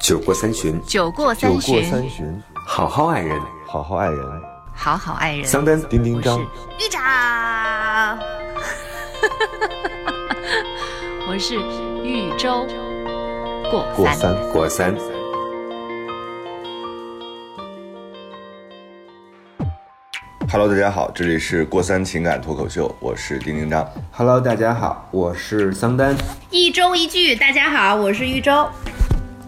[0.00, 3.38] 酒过三巡，酒过酒过三巡，好好爱人。
[3.66, 4.42] 好好爱人。
[4.74, 5.44] 好好爱人。
[5.44, 8.18] 桑丹，丁丁张，玉长，
[11.28, 11.56] 我是
[12.02, 12.66] 豫州
[13.70, 13.84] 过
[14.14, 14.34] 三。
[14.52, 14.94] 过三。
[14.96, 14.96] 过三。
[20.50, 23.86] Hello，大家好，这里是过三情感脱口秀，我是丁丁张。
[24.10, 26.16] Hello，大家好，我是桑丹。
[26.48, 28.66] 一周一句，大家好，我是豫州。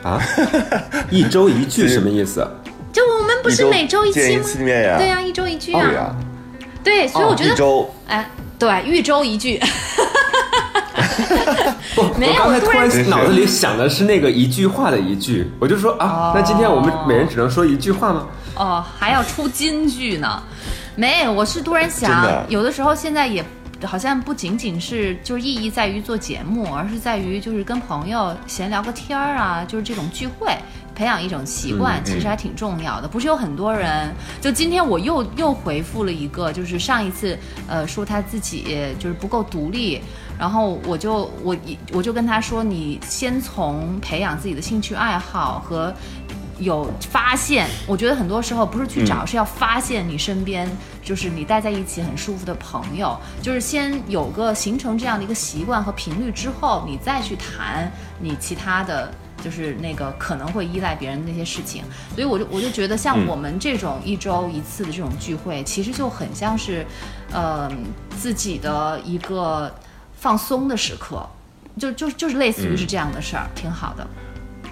[0.03, 0.21] 啊，
[1.11, 2.47] 一周一句什么意思？
[2.93, 4.45] 就我们不是每周一见一期吗？
[4.45, 4.99] 次面呀？
[4.99, 6.15] 对呀、一周一句啊。
[6.85, 9.61] 对，所以我觉得，一周哎，对，一周一句。
[11.95, 18.27] 不，没有我刚才突然脑子里想的是那个一句话的一句，我就说啊，那今天我们每人只能说一句话吗？
[18.57, 20.43] 哦，还要出金句呢？
[20.97, 23.45] 没，我是突然想的，有的时候现在也
[23.85, 30.57] 好像不仅仅是就是意义在于做节目，而是在于就是跟朋友闲聊个天儿啊，就是这种聚会。
[30.95, 33.09] 培养一种习惯，嗯其实还挺重要的。
[33.09, 39.99] 不是有很多人，就今天我又又回复了一个，就是上一次呃说他自己就是不够独立，
[40.39, 41.57] 然后我就我
[41.95, 45.93] 我就跟他说，你先从培养自己的兴趣爱好和
[46.59, 50.69] 有发现，我觉得很多时候不是去找，是要发现你身边
[51.03, 59.13] 就是你待在一起很舒服的朋友，就是先有个形成这样的一个习惯和频率之后，你再去谈你其他的。
[59.43, 61.83] 就是那个可能会依赖别人的那些事情，
[62.15, 66.87] 所以我就我就觉得像我们这种一周一次的这种聚会，其实就很像是，
[67.33, 67.69] 呃，
[68.17, 69.75] 自己的一个
[70.15, 71.29] 放松的时刻，
[71.77, 74.07] 就就就是类似于是这样的事儿，挺好的。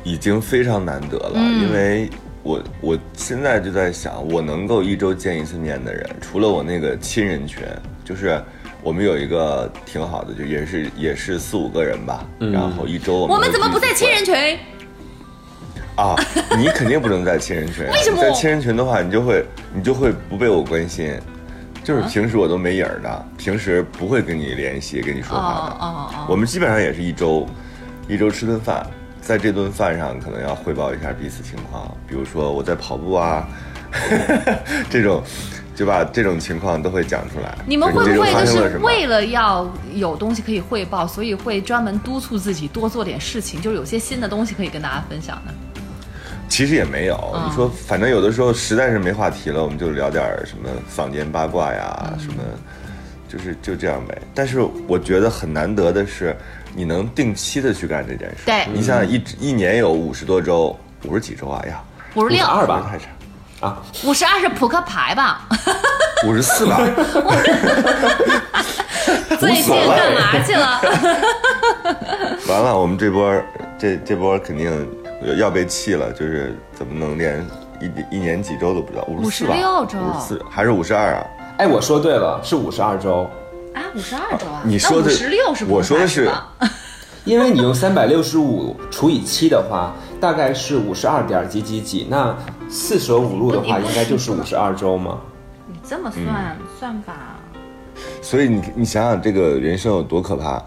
[0.03, 2.11] 已经非常难得了，嗯因为
[2.43, 7.63] 我我现在就在想，我能够一周见一次面的人，除了我那个亲人群，
[8.05, 8.43] 就是
[8.83, 14.35] 我们有一个挺好的，就也是也是四五个人吧，然后一周我们我们怎么不在亲人群？
[15.97, 16.17] 啊，
[16.57, 17.85] 你肯定不能在亲人群。
[17.93, 21.15] 为什么在亲人群的话，你就会你就会不被我关心，
[21.85, 25.75] 就是平时我都没影儿的，平时不会跟你联系、跟你说话的。
[25.75, 27.47] 哦哦哦我们基本上也是一周
[28.09, 28.87] 一周吃顿饭，
[29.21, 33.47] 在这顿饭上可能要汇报一下彼此情况，比如说我在跑步啊，
[34.91, 35.23] 这种
[35.75, 37.57] 就把这种情况都会讲出来。
[37.67, 45.53] 你们会不会就是为了要有东西可以汇报，所以会专门督促自己多做点事情，就是有些新的东西可以跟大家分享呢？
[46.49, 52.43] 其实也没有，嗯你说，反正有的时候实在是没话题了，我们就聊点儿什么坊间八卦呀，嗯什么，
[53.29, 54.21] 就是就这样呗。
[54.35, 56.37] 但是我觉得很难得的是，
[56.75, 58.45] 你能定期的去干这件事。
[58.47, 61.83] 对你想想一一年有五十多周，五十几周啊哎呀，
[62.15, 62.93] 五十六、二吧
[63.61, 65.47] 啊，五十二是扑克牌吧？
[66.27, 66.81] 五十四吧。
[69.39, 70.81] 最近干嘛去了？
[72.49, 73.43] 完了，我们这波
[73.79, 74.89] 这这波肯定
[75.39, 77.45] 要被气了，就是怎么能连
[77.81, 79.05] 一一年几周都不知道？
[79.05, 81.27] 五十四吧？56周五十四还是五十二啊？
[81.59, 83.29] 哎，我说对了，是五十二周，
[83.75, 84.63] 啊，五十二周啊？
[84.65, 86.31] 你说的五十六是我说的是
[87.25, 92.35] 因为你用三百六十五除以七的话，大概是五十二点几几几，那
[92.69, 95.21] 四舍五入的话，应该就是五十二周吗？
[95.69, 97.15] 你这么算、嗯算法，
[98.23, 100.65] 所以你你想想这个人生有多可怕，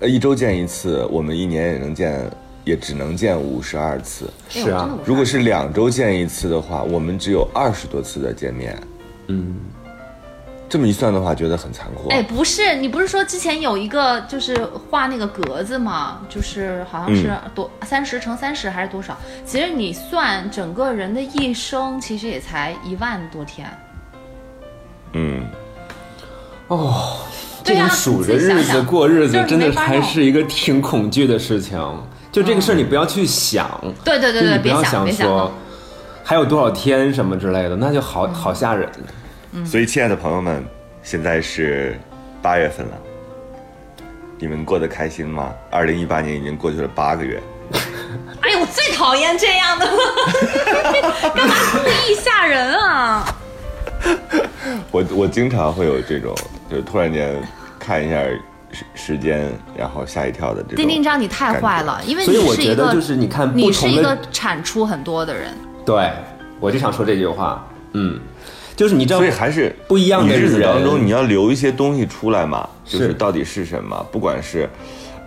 [0.00, 2.28] 呃，一周见一次，我们一年也能见，
[2.64, 4.28] 也只能见五十二次。
[4.48, 8.76] 是啊，如果是两周见一次的话，我们只有二十多次的见面。
[9.28, 9.56] 嗯，
[10.68, 12.08] 这么一算的话，觉得很残酷。
[12.08, 14.56] 哎，不是，你不是说之前有一个就是
[14.90, 16.20] 画那个格子吗？
[16.28, 19.16] 就是好像是嗯多三十乘三十还是多少？
[19.44, 23.68] 其实你算整个人的一生，其实也才一万多天。
[25.12, 25.44] 嗯，
[26.68, 27.18] 哦，
[27.62, 31.78] 这对啊种数着日子过日子，真的还是一个挺恐惧的事情。
[32.32, 33.70] 就这个事儿，你不要去想，
[34.02, 35.52] 对对对对，你不要想说。
[36.24, 38.90] 还有多少天什么之类的，那就好好吓人。
[39.62, 40.64] 所以亲爱的朋友们，
[41.02, 41.98] 现在是
[42.40, 42.96] 八月份了，
[44.38, 45.52] 你们过得开心吗？
[45.70, 47.40] 二零一八年已经过去了八个月。
[48.40, 49.98] 哎呦，我最讨厌这样的了，
[51.34, 53.24] 干嘛故意吓人啊？
[54.90, 56.34] 我我经常会有这种，
[56.70, 57.40] 就是突然间
[57.78, 58.22] 看一下
[58.70, 60.76] 时时间，然后吓一跳的这种。
[60.76, 65.54] 丁丁章，你太坏了，因为所以我你是一个，觉得就是你看不你是一个产出很多的人。
[65.86, 66.10] 对，
[66.60, 67.64] 我就想说这句话。
[67.96, 68.20] 嗯，
[68.76, 74.06] 就是你知道，所以还是不一样的日子当中，你要留一些东西出来嘛，就是是到底是什么？
[74.10, 74.68] 不管是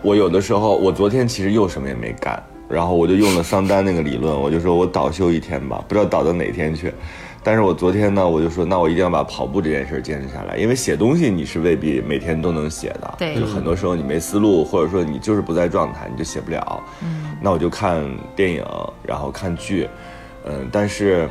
[0.01, 6.93] 我有的时候，我昨天其实又什么也没干，然后我就用了桑丹那个理论，我就说我倒休一天吧，不知道倒到哪天去。
[7.43, 16.83] 但是我昨天呢，我就说，那我一定要把跑步这件事坚持下来，因为写东西你是未必每天都能写的，对就很多时候你没思路，或者说你就是不在状态，你就写不了。
[17.01, 18.03] 嗯，那我就看
[18.35, 18.65] 电影，
[19.01, 19.87] 然后看剧，
[20.45, 21.29] 嗯，但是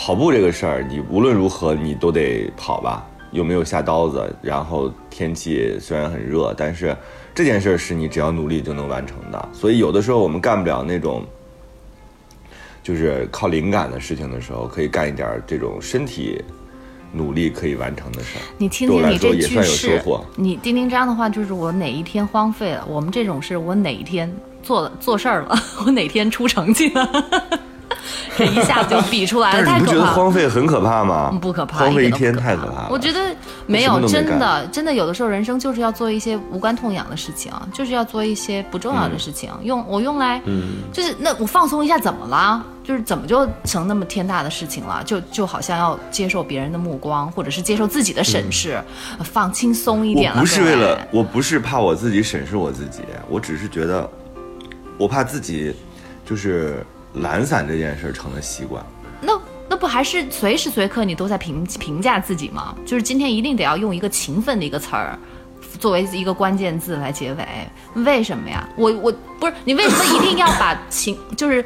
[0.00, 6.96] 跑步这个事儿，你无论如何你都得跑吧，有没有下刀子，然后天气虽然很热，但是
[7.34, 11.24] 这件事儿是你只要努力就能完成的，所以有的时候我们干不了那种。
[12.80, 16.42] 就是靠灵感的事情的时候，可以干一点儿这种身体
[17.12, 18.42] 努力可以完成的事儿。
[18.56, 25.54] 你听听你这说也算有句式收获，你丁丁章的话就是我哪一天荒废了，我们这种是我哪一天做了做事儿了，
[25.84, 27.26] 我哪天出成绩了，
[28.36, 30.06] 这一下子就比出来了， 但是你不觉得。
[30.12, 31.36] 荒废很可怕吗？
[31.40, 32.88] 不可怕，荒废一天太可怕了。
[32.90, 33.34] 我觉得
[33.66, 40.40] 没有，真的真的有的时候人生就是要做一些无关痛痒的事情，就是要做一些不重要的事情，用我用来，
[40.92, 42.64] 就是那我放松一下怎么了？
[42.82, 45.02] 就是怎么就成那么天大的事情了？
[45.04, 48.82] 就就好像要接受别人的目光，或者是接受自己的审视，
[49.18, 50.38] 呃放轻松一点了。
[50.38, 54.08] 我不是为了，我不是怕我自己审视我自己，我只是觉得，
[54.96, 55.74] 我怕自己
[56.24, 56.82] 就是
[57.20, 58.84] 懒散这件事儿成了习惯。
[59.20, 59.32] 那
[59.68, 62.74] 那不还是随时随刻你都在评评价自己吗？
[62.86, 65.18] 就是今天一定得要用一个勤奋的一个词儿。
[65.78, 67.46] 作为一个关键字来结尾，
[68.02, 68.68] 为什么呀？
[68.76, 71.64] 我我不是你为什么一定要把 勤就是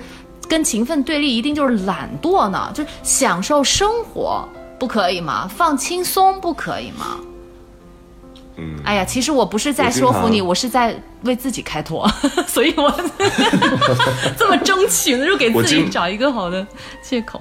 [0.49, 2.71] 跟勤奋对立，一定就是懒惰呢？
[2.75, 4.47] 就是享受生活
[4.79, 5.49] 不可以吗？
[5.49, 7.19] 放轻松不可以吗？
[8.57, 12.07] 嗯，哎呀，其实我不是在说服你，常我是在为自己开脱，
[12.47, 12.91] 所以我
[14.37, 16.67] 这么争取呢，就给自己找一个好的
[17.03, 17.41] 借口。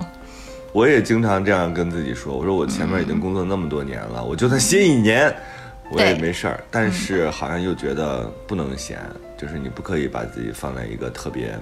[0.74, 5.36] 我也经常这样跟自己说，我说我前面已经工作那么多年了，我就算歇一年，
[5.92, 6.64] 我也没事儿。
[6.72, 8.98] 但是好像又觉得不能闲，
[9.38, 11.60] 就是你不可以把自己放在一个特别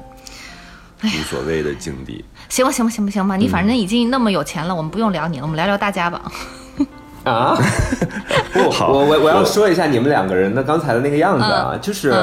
[1.02, 2.24] 无所谓的境地。
[2.50, 6.32] 行吧，行吧，行吧，行吧，你反正已经那么有钱了，我们不用聊你了，我们聊聊大家吧。
[7.24, 7.58] 啊，
[8.54, 12.14] 不，好我我我要说一下你们两个人的刚才的那个样子啊，就是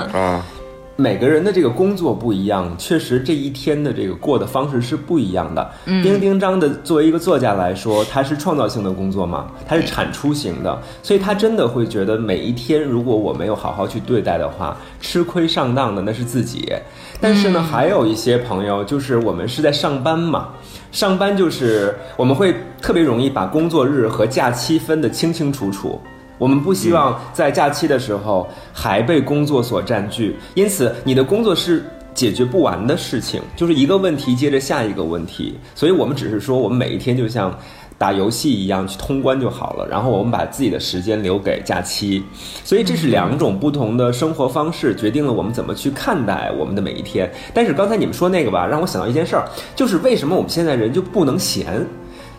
[0.98, 5.70] 每个人的这个工作不一样，确实这一天的这个过的方式是不一样的。
[5.84, 16.72] 嗯丁丁张的作为一个作家来说，他是创造性的工作嘛，他是产出型的，所以他真的会觉得每一天如果我没有好好去对待的话，吃亏上当的那是自己。
[17.20, 20.48] 但是呢，还有一些朋友，就是我们是在上班嘛。
[20.96, 26.00] 上班就是我们会特别容易把工作日和假期分得清清楚楚，
[26.38, 31.84] 我们不希望在假期的时候还被工作所占据，因此你的工作是
[32.14, 37.54] 解决不完的事情，就是一个问题接着下一个问题，所以我们只是说我们每一天就像
[37.98, 42.22] 打游戏一样去通关就好了，然后我们把自己的时间留给假期，
[42.64, 47.30] 所以这是两种不同的生活方式，决定了我们怎么去看待我们的每一天。
[47.54, 49.44] 但是刚才你们说那个吧，让我想到一件事儿，
[49.74, 51.86] 就是为什么我们现在人就不能闲，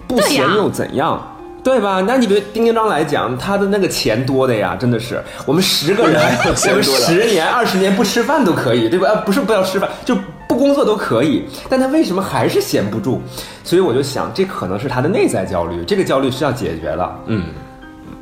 [0.08, 1.34] 不闲又怎样？
[1.64, 2.02] 对吧？
[2.08, 9.10] 那你比如丁丁章来讲，他的那个钱多的呀，真的是我们十个人， 我们十年、二十年不吃饭都可以，对吧？
[9.10, 10.16] 啊，不是不要吃饭，就
[10.48, 11.46] 不工作都可以。
[11.70, 13.20] 但他为什么还是闲不住？
[13.64, 17.24] 所以我就想，这可能是他的内在焦虑，这个焦虑是要解决的。
[17.28, 17.44] 嗯，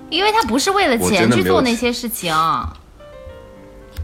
[0.09, 2.33] 因为他不是为了钱去做那些事情，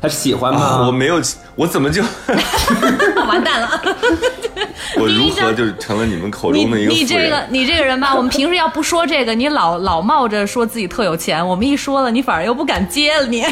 [0.01, 0.87] 他喜欢啊吗？
[0.87, 1.21] 我没有，
[1.55, 2.01] 我怎么就
[3.27, 3.81] 完蛋了。
[4.97, 7.05] 我如何就成了你们口中的一个你？
[7.05, 13.45] 这个你这个人吧， 我们平时要不说这个，你老老冒着说自己特有钱，我们一说了，你反而又不敢接了你。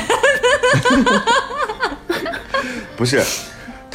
[2.98, 3.24] 不是，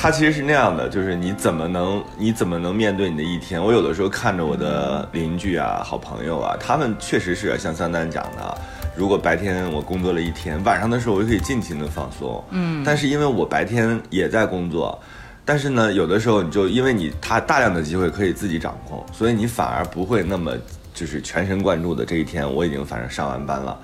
[0.04, 3.58] 他其实是那样的，就是你怎么能你怎么能面对你的一天？
[3.58, 8.54] 我有的时候看着我的邻居啊、好朋友啊，他们确实是像三丹讲的，
[8.94, 12.44] 如果白天我工作了一天，晚上的时候我就可以尽情的放松。
[12.50, 15.00] 嗯，但是因为我白天也在工作。
[15.42, 20.52] 但是呢，有的时候你就因为你他大量的机会可以自己掌控，所以你反而不会那么
[20.92, 23.74] 就是全神贯注的这一天，我已经反正上完班了，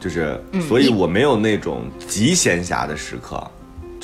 [0.00, 3.40] 就是所以我没有那种极闲暇的时刻，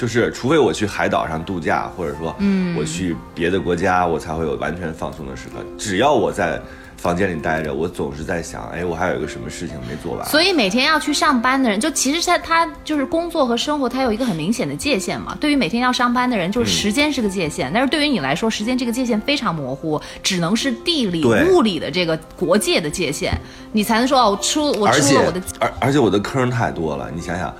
[0.04, 5.64] 就是除非我去海岛上度假，或者说嗯我去别的国家，我才会有完全放松的时刻。
[5.78, 6.60] 只要我在
[6.98, 10.26] 房间里待着，我总是在想，哎，我还有一个什么事情没做完。
[10.26, 15.34] 所以每天要去上班的人，就其实他他就是工作和生活，他有一个很明显的界限嘛。
[15.40, 23.32] 对于每天要上班的人，就是时间是个界限，但是对于你来说，时间这个界限非常模糊，只能是地理物理的这个国界的界限，
[23.72, 27.54] 你才能说哦，我出我出了我的而而且我的坑太多了，你想想，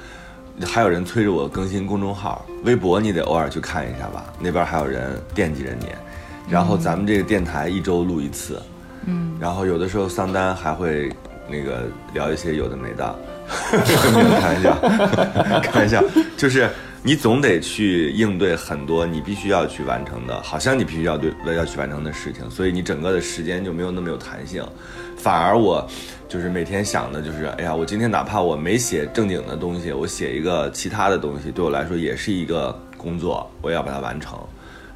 [0.62, 5.86] 还有人催着我更新公众号、微博，你得偶尔去看一下吧，那边还有人惦记着你。
[6.48, 8.60] 然后咱们这个电台一周录一次，
[9.06, 11.10] 嗯，然后有的时候桑丹还会
[11.48, 13.18] 那个聊一些有的没的，
[14.12, 14.78] 没 有开玩笑，
[15.62, 16.04] 开玩笑，
[16.36, 16.68] 就是
[17.02, 24.62] 你总得去应对很多你必须要去完成的，好像你必须要对要去完成的事情，所以你整个的时间就没有那么有弹性。
[25.16, 25.86] 反而我
[26.28, 34.38] 就是每天想的就是，哎呀，我今天哪怕我没写正经的东西，我写一个其他的东西，对我来说也是一个工作，我也要把它完成。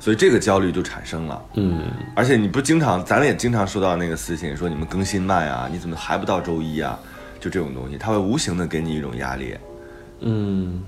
[0.01, 1.43] 所以这个焦虑就产生了。
[1.55, 1.83] 嗯，
[2.15, 6.99] 而且你不经常，咱们也经常收到那个私信，说你们更新慢啊，你怎么还不到周一啊？
[7.41, 9.57] 就这种东西，它会无形的给你一种压力。
[10.21, 10.83] 嗯，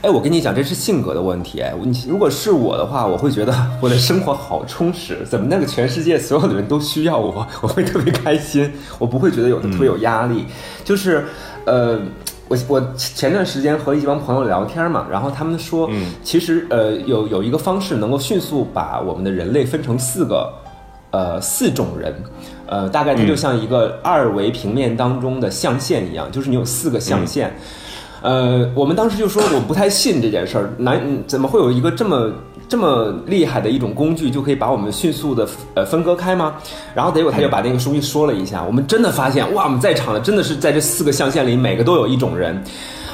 [0.00, 1.60] 哎，我跟你讲，这是性格的问题。
[1.60, 10.46] 哎，你如果是我的话，我会觉得 我的生活好充实，怎么那个全世界所有的人都需要我，我会特别开心，我不会觉得有特别有压力。
[10.84, 11.24] 就是，
[11.66, 12.00] 呃。
[12.48, 15.88] 我我前段时间和一帮朋友聊天嘛，然后他们说，
[16.22, 20.52] 其实呃有有一个方式能够迅速把我们的人类分成四个，
[21.12, 22.14] 呃四种人，
[22.66, 27.56] 呃大概它就像一个二维平面当中的象限一样，就是你有四个象限，
[28.22, 32.32] 呃我们当时就说我不太信这件事儿，难怎么会有一个这么。
[32.68, 36.54] 这么厉害的一种工具，就可以把我们迅速的呃分割开吗？
[36.94, 42.58] 然后结果他就把那个东西说了一下，我们真的发现哇，我们在场的真的是在这四个象限里，每个都有一种人。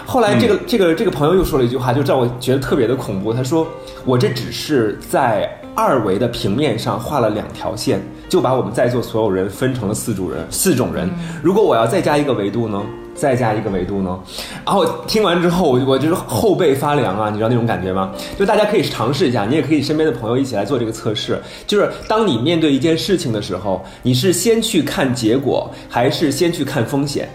[0.06, 3.32] 后来这个这个这个朋友又说了一句话，就让我觉得特别的恐怖。
[3.32, 3.66] 他说
[4.06, 11.10] ：“我这只是在二维的平面上画了两条线，就把我们在座所有人分成了四种人，四种人。
[11.42, 12.80] 如果我要再加一个维度呢？”
[13.18, 14.16] 再加一个维度呢，
[14.64, 18.12] 然后听完之后，我我就是后背发凉啊，你知道那种感觉吗？
[18.38, 21.42] 就大家可以尝试一下，你也可以身边的朋友一起来做这个测试。
[21.66, 27.28] 就是当你面对一件事情的时候，你是先去看结果，还是先去看风险？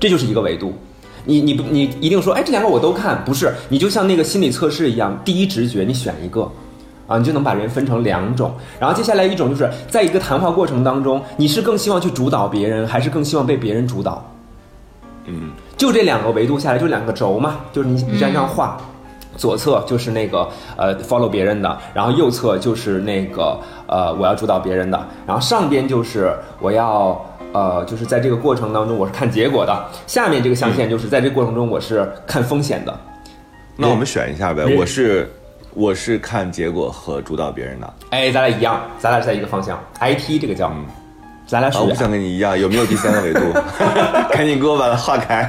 [0.00, 0.72] 这就是一个维度。
[1.26, 3.52] 你你不你一定说，哎，这两个我都看，不是？
[3.68, 6.50] 你就像那个心理测试一样，第一直觉你选一个，
[7.06, 8.50] 啊，你就能把人分成两种。
[8.80, 14.24] 然后接下来一种就是在一个谈话过程当中，你是更希望去主导别人，还是更希望被别人主导？
[15.28, 18.76] 嗯，就这两个维度下来，就两个轴嘛，就是你你这样画，
[19.36, 32.98] 左侧就是那个呃 follow 别人的，然后右侧就是那个呃我要主导别人的，然后上边就是我要呃就是在这个过程当中我是看结果的，下面这个象限就是在这个过程中我是看风险的。
[33.76, 35.30] 那我们选一下呗，我是
[35.74, 37.94] 我是看结果和主导别人的。
[38.10, 40.72] 哎，咱俩一样，咱俩是在一个方向，IT 这个叫。
[41.48, 43.40] 咱俩我不想跟你一样，有没有第三个维度？
[44.30, 45.40] 赶紧给我把它划开。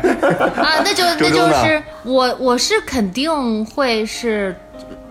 [0.55, 4.55] 啊，那就那就是我，我是肯定会是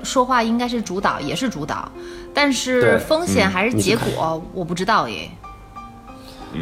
[0.03, 1.87] 说话，应该是主导，也是主导，
[2.33, 5.29] 但是风险还是结果，我不知道耶。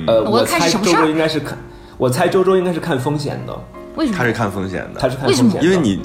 [0.09, 1.57] 呃，我猜周周应该是看，
[1.97, 3.57] 我猜周周应该是看风险的。
[3.95, 4.19] 为什么？
[4.19, 4.99] 他是看风险的。
[4.99, 6.03] 他是看风险，因为你。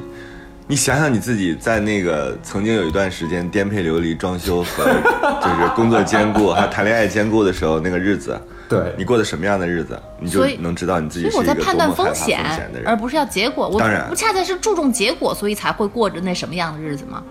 [0.71, 13.67] 你想想你自己在那个曾经有一段时间颠沛流离、装修和就是工作兼顾，还有谈恋爱兼顾的时候，那个日子， 对你过的什么样的日子，你就能知道你自己是一个多么风险的人，而不是要结果。
[13.67, 17.21] 我当然不恰恰是注重结果，所以才会过着那什么样的日子吗？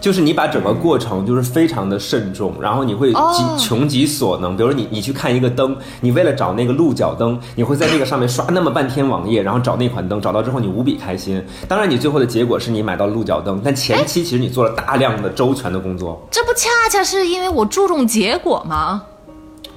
[0.00, 4.56] 就是你把整个过程就是非常的慎重，然后你会极穷极所能。
[4.56, 11.42] 比如说你你去看一个灯，你为了找那个鹿角灯，你会在这个上面刷那么半天网页，然后找那款灯，找到之后你无比开心。
[11.66, 16.24] 当然你最后的结果是你买到了鹿角灯，但前期其实你做了大量的周全的工作。
[16.30, 19.02] 这不恰恰是因为我注重结果吗？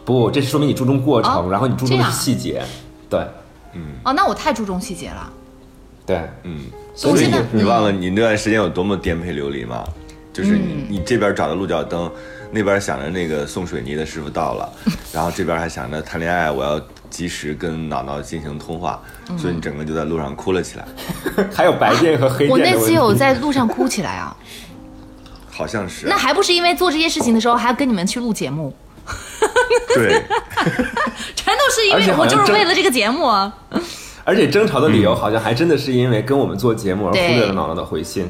[0.05, 2.61] 不，这是说明你注重过程，然后你注重的是细节。
[3.09, 3.19] 对，
[3.73, 3.81] 嗯。
[4.03, 5.31] 哦，那我太注重细节了。
[6.05, 6.65] 对，嗯。
[6.95, 9.85] 所以你忘了你那段时间有多么颠沛流离吗？
[10.31, 12.11] 就是你，你这边找的鹿角灯，
[12.51, 14.71] 那边想着那个送水泥的师傅到了，
[15.11, 19.01] 然后这边还想着谈恋爱，我要及时跟脑脑进行通话，
[19.37, 20.85] 所以你整个就在路上哭了起来。
[21.51, 22.49] 还有白电和黑电。
[22.49, 24.35] 我那次有在路上哭起来啊。
[25.51, 26.05] 好像是。
[26.07, 28.73] 那还不是因为做这些事情的时候还要跟你们去录节目。
[29.93, 30.23] 对。
[31.35, 33.27] 全都是因为我就是为了这个节目。
[34.23, 38.29] 而且争吵的理由好像还真的是因为跟我们做节目而忽略了脑脑的回信。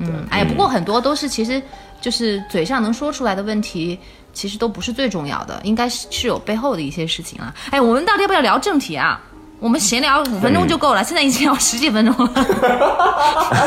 [0.00, 1.62] 嗯，哎，不过很多都是，其实
[2.00, 3.98] 就是嘴上能说出来的问题，
[4.32, 7.54] 其实都不是最重要的，应该是是有背后的一些事情啊。
[7.70, 9.20] 哎，我们到底要不要聊正题啊？
[9.60, 12.30] 我们闲聊五分钟就够了，现在已经要十几分钟了。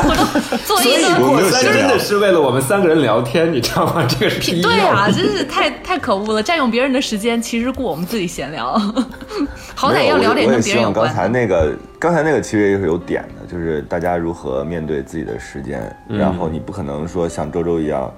[0.04, 0.24] 我都
[0.64, 4.06] 做一个，真的是为了我们三个人聊天，你知道吗？
[4.08, 8.80] 这个是对啊，真是太太可恶了，占用别人的时间，其实顾我们自己闲聊。
[9.74, 11.06] 好歹要聊点跟别人有关。
[11.06, 18.10] 刚才那个，刚才那个其实也是有点的，就是大家如何面对自己的时间，然后你不可能说像周周一样。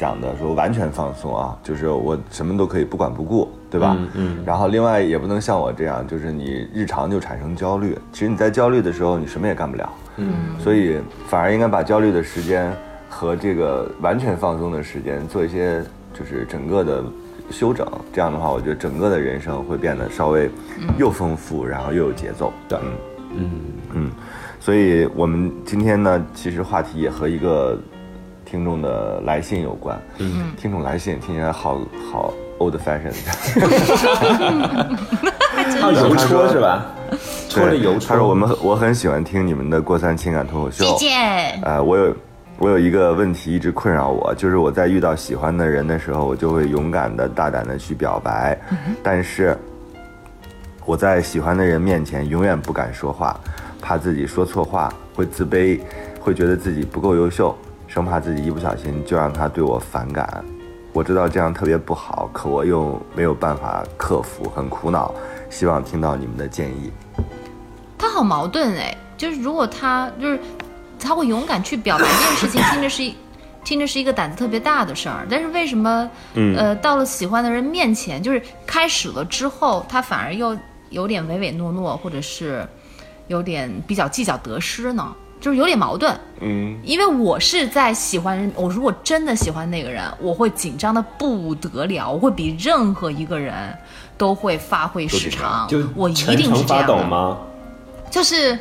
[0.00, 3.94] 讲的说完全放松啊，就是我什么都可以不管不顾，对吧？
[4.14, 4.42] 嗯。
[4.46, 7.94] 然后另外也不能像我这样，就是你日常就产生焦虑。
[8.10, 9.92] 其实你在焦虑的时候，你什么也干不了。
[10.16, 10.32] 嗯。
[10.58, 12.74] 所以反而应该把焦虑的时间
[13.10, 17.04] 和这个完全放松的时间做一些，就是整个的
[17.50, 17.86] 休整。
[18.10, 20.48] 这样的话，我觉得整个的人生会变得稍微
[20.96, 22.50] 又丰富，然后又有节奏。
[22.66, 22.78] 对。
[23.34, 23.50] 嗯
[23.92, 24.10] 嗯。
[24.58, 27.78] 所以我们今天呢，其实话题也和一个
[28.50, 29.96] 听众的来信有关。
[30.18, 31.80] 嗯，听众来信听起来好
[32.10, 33.12] 好 old fashion。
[35.80, 36.86] 靠邮戳是吧？
[37.48, 38.08] 戳着对邮戳。
[38.08, 40.84] 他说我们我很喜欢听你们的过三情感脱口秀。
[40.98, 41.14] 谢谢。
[41.62, 42.16] 呃，我有
[42.58, 48.58] 我有一个问题一直困扰我，就是我在遇到喜欢的人的时候，我就会勇敢的、大胆的去表白，
[49.00, 49.56] 但是
[50.84, 53.38] 我在喜欢的人面前永远不敢说话，
[53.80, 55.78] 怕自己说错话会自卑，
[56.20, 57.56] 会觉得自己不够优秀，
[57.92, 60.44] 生怕自己一不小心就让他对我反感。
[60.92, 65.12] 我知道这样特别不好，可我又没有办法克服，很苦恼。
[65.50, 66.92] 希望听到你们的建议。
[67.98, 70.38] 他好矛盾哎，就是如果他就是
[71.00, 73.16] 他会勇敢去表白这件事情，听着是一
[73.64, 76.08] 听着是一个胆子特别大的事儿，但是为什么、
[76.56, 80.56] 呃到了喜欢的人面前，就是开始了之后，他反而又
[80.90, 82.64] 有点唯唯诺诺，或者是
[83.26, 85.12] 有点比较计较得失呢？
[85.40, 86.14] 就是有点矛盾。
[86.40, 93.54] 嗯，因为我是在喜欢人，我如果真的喜欢那个人，我会紧张的不得了，我会比任何一个人
[94.16, 96.94] 都会发挥失常，就我一定是这样的。
[96.94, 97.38] 抖吗？
[98.10, 98.58] 就是，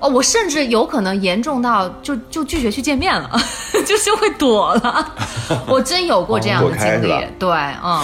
[0.00, 3.30] 哦，我甚至有可能严重到就就拒绝去见面了，
[3.86, 5.14] 就是会躲了。
[5.66, 7.50] 我真有过这样的经历对，
[7.84, 8.00] 嗯。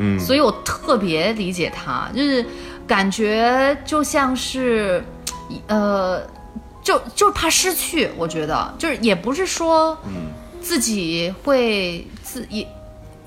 [0.00, 2.46] 嗯所以我特别理解他，就是
[2.86, 5.02] 感觉就像是，
[5.66, 6.20] 呃，
[6.88, 8.08] 就就是怕失去。
[8.16, 9.98] 我觉得就是也不是说，
[10.62, 12.66] 自己会自也。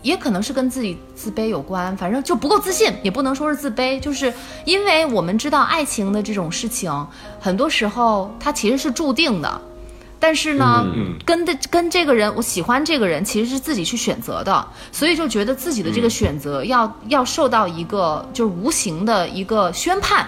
[0.04, 4.34] 也可能是跟自己自卑有关，反正就不够自信，也不能说是自卑，就是
[4.66, 6.92] 因为我们知道爱情的这种事情，
[7.40, 9.62] 很多时候它其实是注定的，
[10.20, 10.84] 但是呢，
[11.24, 20.28] 跟的跟这个人，我喜欢这个人，其实是自己去选择的，所以就觉得自己的这个选择要、要受到一个就是无形的一个宣判，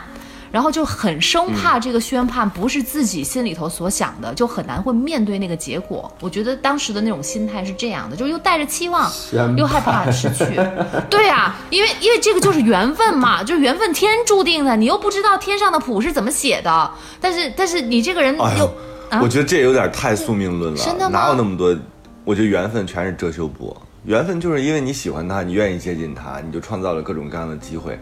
[0.53, 6.13] 然后就很生怕这个宣判不是自己心里头所想的，就很难会面对那个结果。
[6.19, 9.11] 我觉得当时的那种心态是这样的，就又带着期望，
[9.57, 10.45] 又害怕失去。
[11.09, 21.75] 对啊，因为因为这个就是缘分嘛，就是缘分天注定的，你又不知道天上的谱是怎么写的，但是但是你这个人又、哎，啊我觉得这有点太宿命论了，真的吗哪有那么多？
[22.23, 27.99] 我觉得缘分全是遮羞布，缘分就是因为你喜欢他，你愿意接近他，你就创造了各种各样的机会。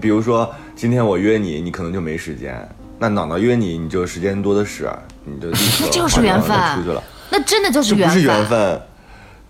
[0.00, 2.54] 比如说今天我约你，你可能就没时间；
[2.98, 4.90] 那脑脑约你，你就时间多的是，
[5.24, 7.02] 你就那就是缘分出去了。
[7.30, 8.22] 那真的就是缘分。
[8.22, 8.82] 这不是缘分，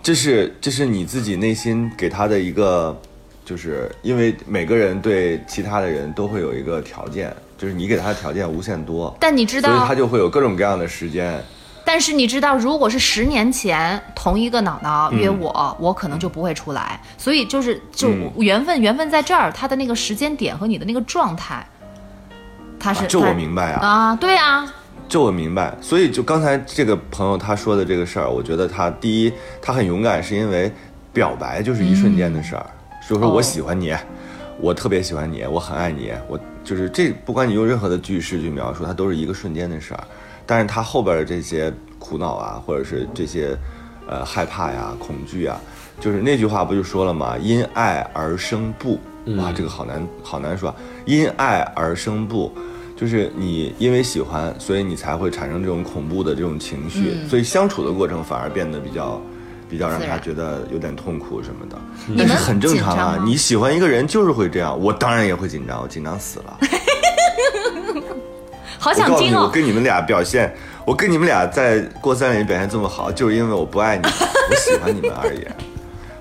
[0.03, 2.99] 这是这是你自己内心给他的一个，
[3.45, 11.43] 就是因为每个人对其他的人都会有一个条件，就是你给他的条件无限多，但你知道所以他，就会有各种各样的时间。
[11.97, 17.01] 但是你知道，如果是十年前同一个脑脑约嗯我，我可能就不会出来。
[17.17, 18.31] 所以就是就嗯。
[18.37, 21.67] 缘分，缘分在这儿，他的那个时间点和你的那个状态，
[22.79, 23.87] 他是、啊这我明白啊。
[23.87, 24.71] 啊，对啊，
[25.09, 29.33] 这我明白，所以就刚才这个朋友他说的这个事儿，我觉得他第一
[29.63, 30.71] 他很勇敢，是因为
[31.15, 32.67] 表白就是一瞬间的事儿，
[33.09, 33.97] 就是说我哦喜欢你，
[34.61, 40.05] 我特别喜欢你，我很爱你，我就是这不管你用任何的句式去描述，它都是一个瞬间的事儿，
[40.45, 41.73] 但是他后边的这些
[42.07, 43.57] 苦恼啊，或者是这些
[44.07, 45.61] 呃害怕呀、恐惧啊，
[45.99, 47.37] 就是那句话不就说了吗？
[47.39, 49.01] 因爱而生不，
[49.37, 52.53] 哇，这个好难好难说啊，因爱而生不。
[52.97, 59.21] 就是你因为喜欢，所以你才会产生这种恐怖的这种情绪，所以相处的过程反而变得比较，
[59.69, 61.77] 比较让他觉得有点痛苦什么的。
[62.17, 62.97] 但是很正常。
[62.97, 66.59] 啊你喜欢一个人就是会这样，我当然也会紧张，我紧张死了。
[68.79, 69.51] 好我告诉你，我想听哦。
[69.53, 74.13] 跟你们俩表现，我跟你们俩在过三连表现这么好，就是因为我不爱你们，
[74.49, 75.45] 我喜欢你们而已。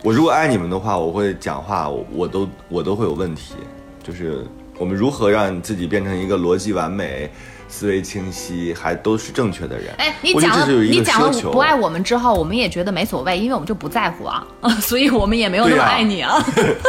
[0.02, 3.54] 我如果爱你们的话，我会讲话，我我都我都会有问题。
[4.02, 4.44] 就是
[4.80, 7.30] 我们如何让自己变成一个逻辑完美、
[7.68, 9.94] 思维清晰，还都是正确的人。
[10.00, 14.44] 哎，你讲了你讲了不爱我们之后，我们也觉得没所谓，因为我们就不在乎啊，
[14.82, 16.44] 所以我们也没有那么爱你啊。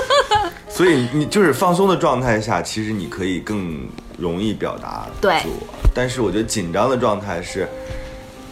[0.68, 3.86] 所以你就是放松的状态下，其实你可以更
[4.16, 5.74] 容易表达对自我。
[5.94, 7.68] 但是我觉得紧张的状态是，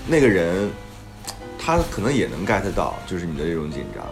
[0.07, 0.69] 那个人
[1.59, 4.05] 他可能也能 get 到，就是你的这种紧张。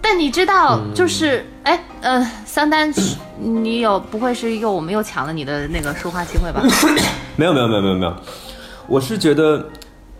[0.00, 2.92] 但你知道，嗯就是哎呃，桑丹，
[3.40, 6.62] 你有不会是又我们又抢了你的那个说话机会吧？
[7.34, 8.14] 没有没有没有没有没有，
[8.86, 9.66] 我是觉得，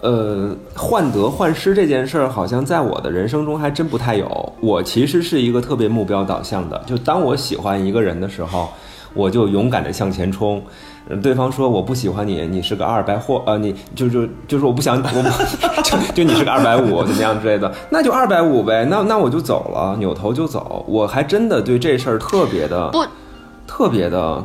[0.00, 4.52] 呃，患得患失这件事儿，好像在我的人生中还真不太有。
[4.60, 8.72] 我其实是一个特别目标导向的，就当我喜欢一个人的时候，
[9.16, 10.58] 我就勇敢的向前冲。
[11.08, 15.28] 嗯对方说我不喜欢你，你是个二百货，呃，你就就就是我不想，我不
[15.88, 20.84] 就就你是个二百五怎么样之类的，那就二百五呗，那那我就走了，扭头就走。
[20.88, 23.04] 我还真的对这事儿特别的不，
[23.68, 24.44] 特别的，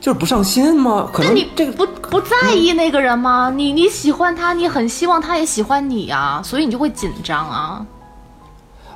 [0.00, 1.08] 就是不上心吗？
[1.12, 3.50] 可能你这个不不在意那个人吗？
[3.50, 7.84] 你你喜欢他，你很希望他也喜欢你啊，所以你就会紧张啊。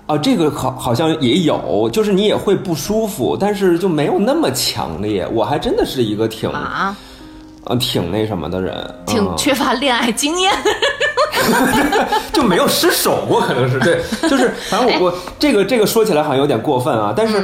[0.07, 5.27] 啊，这个好好像也有，就是你也会不舒服，但是就没有那么强烈。
[5.33, 6.97] 我还真的是一个挺啊，
[7.65, 10.53] 呃挺那什么的人，挺嗯缺乏恋爱经验。
[12.33, 17.43] 就没有失手过，可能是对，就是反正我我这个这个说起来好像有点过分啊，但是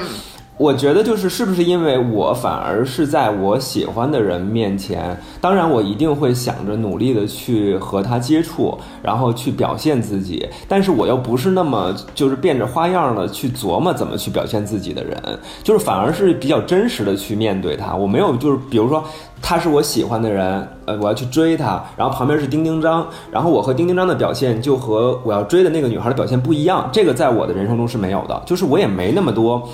[0.59, 15.17] 我觉得就是是不是因为我反而是在我喜欢的人面前，当然我一定会想着努力的去和他接触，然后去表现自己，但是我又不是那么就是变着花样的去琢磨怎么去表现自己的人，
[15.63, 19.03] 就是反而是比较真实的去面对他，我没有就是比如说。
[19.41, 29.69] 他是我喜欢的人，呃，我要去追他，然后旁边是丁丁张，然后我和丁丁张的表现就和我要追的那个女孩的表现不一样，这个在我的人生中是没有的，就是我也没那么多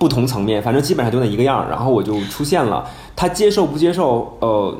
[0.00, 4.74] 不同层面，反正基本上就那一个样儿，然后我就出现了，他接受不接受，呃，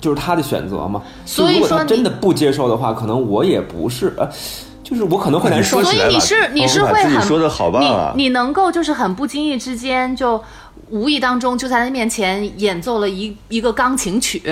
[0.00, 1.02] 就是他的选择嘛。
[1.26, 4.26] 所以就如果他说真的不接受的话，可能我也不是，呃，
[4.82, 5.92] 就是我可能会难受你说。
[5.92, 10.42] 起来吧所以你是你是会很说的好棒啊你你能够就是很不经意之间就
[10.88, 14.42] 无意当中就在他面前演奏了一一个钢琴曲，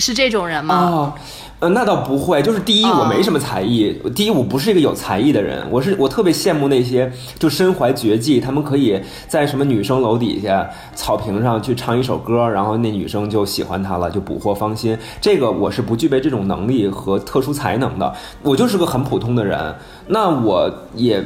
[0.00, 0.74] 是这种人吗？
[0.74, 1.14] 啊，
[1.60, 2.42] 呃，那倒不会。
[2.42, 5.64] 就是第一，哦我没什么才艺；第一，我不是一个有才艺的人。
[5.70, 14.96] 我是我特别羡慕那些就身怀绝技，他们可以在什么女生楼底下草坪上去唱一首歌，然后那女生就喜欢他了，就捕获芳心。
[15.20, 18.14] 这个我是不具备这种能力和特殊才能的。
[18.42, 19.74] 我就是个很普通的人，
[20.08, 21.24] 那我也。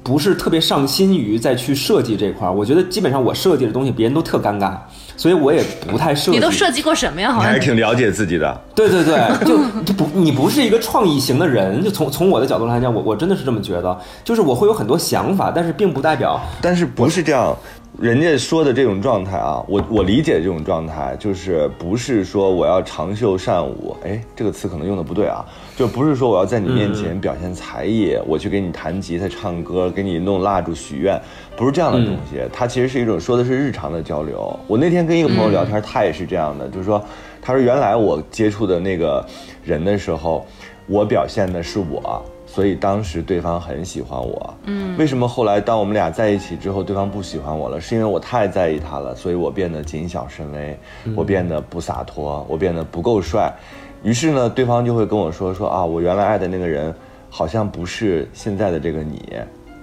[0.00, 4.74] 不是特别上心于再去设计这块儿，我觉得基本上我设计的东西别人都特尴尬，
[5.18, 6.38] 所以我也不太设计。
[6.38, 7.30] 你都设计过什么呀？
[7.30, 8.58] 好你像还是挺了解自己的。
[8.74, 17.54] 对对对，就就 不你不是一个创意型的人，就从从我的角度来讲，我我真的是这么觉得，就是我会有很多想法，但是并不代表但是不是这样？
[18.00, 25.44] 人家说的这种状态啊，我我理解这种状态，就是不是说我要长袖善舞，哎，这个词可能用的不对啊，
[25.76, 31.20] 就不是说我要在你面前表现才艺，我去给你弹吉他、唱歌，给你弄蜡烛许愿，
[31.56, 32.40] 不是这样的东西。
[32.52, 34.56] 它其实是一种说的是日常的交流。
[34.68, 37.04] 我那天跟一个朋友聊天，他也是这样的，就是说，
[37.42, 39.26] 他说原来我接触的那个
[39.64, 40.46] 人的时候，
[40.86, 42.24] 我表现的是我。
[42.58, 47.80] 所以当时对方很喜欢我，嗯，为什么后来当我们俩在一起之后，对方不喜欢我了？
[47.80, 50.76] 是因为我太在意他了，所以我变得谨小慎微，
[51.14, 53.54] 我变得不洒脱，我变得不够帅。
[54.02, 56.92] 于是呢，对方就会跟我说说啊，我原来爱的那个人
[57.30, 59.22] 好像不是现在的这个你，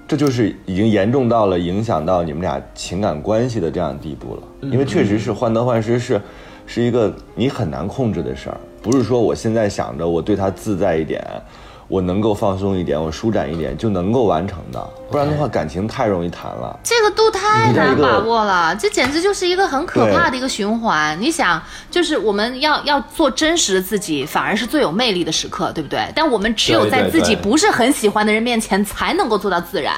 [0.06, 4.42] 这就是已经严重到了影响到你们俩情感关系的这样的地步了。
[4.64, 6.22] 因为确实是患得患失是，
[6.66, 11.26] 是一个你很难控制的事儿，不是说我现在想着我对他自在一点。
[11.88, 16.80] 我能够放松一点，我舒展一点就能够完成的，不然的话感情太容易谈了。
[16.84, 21.16] 这个度太难把握了，这简直就是一个很可怕的一个循环。
[21.22, 26.12] 你想，就是我们要要做真实的自己，反而是最有魅力的时刻，对不对？
[26.16, 29.96] 但我们只有在自己不是很喜欢的人面前才能够做到自然，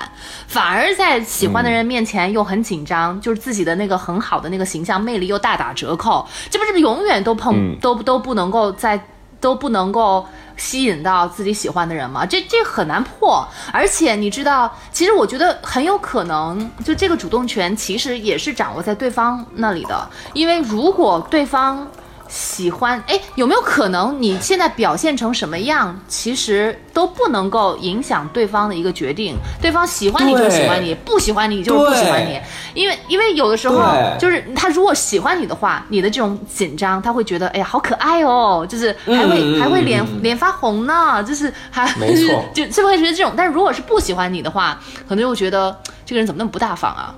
[0.48, 9.00] 反而在喜欢的人面前又很紧张，就是自己的那个很好的那个形象魅力又大打折扣，这不是永远都碰、都都不能够在
[9.40, 12.26] 都不能够吸引到自己喜欢的人吗？
[12.26, 13.48] 这这很难破。
[13.72, 20.10] 而且你知道，其实我觉得很有可能，就这个主动权其实也是掌握在对方那里的。
[20.34, 21.88] 因为如果对方
[22.30, 29.36] 喜欢，哎，有没有可能你现在表现成什么样，其实都不能够影响对方的一个决定？
[29.62, 32.40] 对方喜欢你就喜欢你，不喜欢你就是不喜欢你。
[32.74, 43.34] 因为因为有的时候就是他如果喜欢你的话，你的这种紧张，他会觉得哎呀好可爱哦，就是还会、还会脸脸发红呢，就是还没错 就是会觉得这种。
[43.36, 47.14] 但是如果是不喜欢你的话，可能就会觉得这个人怎么那么不大方啊，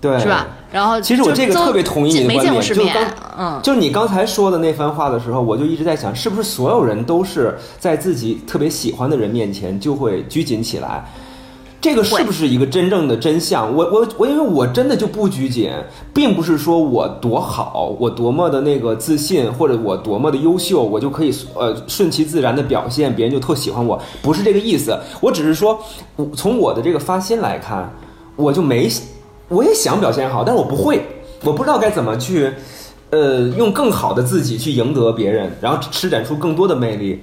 [0.00, 0.46] 对是吧？？
[0.70, 2.94] 然后其实我这个特别同意你的观点，就是刚，
[3.38, 11.04] 嗯，就是你刚才说的那番话的时候，我就一直在想，是不是所有人都是在自己特别喜欢的人面前就会拘谨起来？
[11.80, 13.72] 这个是不是一个真正的真相？
[13.72, 15.72] 我我我，因为我真的就不拘谨，
[16.12, 24.98] 并不是说我多好，我多么的那个自信，或者我多么的优秀，我就可以呃顺其自然的表现，别人就特喜欢我，不是这个意思。
[25.20, 25.78] 我只是说，
[26.16, 27.88] 我从我的这个发心来看，
[28.34, 28.90] 我就没，
[29.48, 31.02] 我也想表现好，但是我不会，
[31.42, 32.52] 我不知道该怎么去，
[33.10, 37.22] 呃，用更好的自己去赢得别人，然后施展出更多的魅力。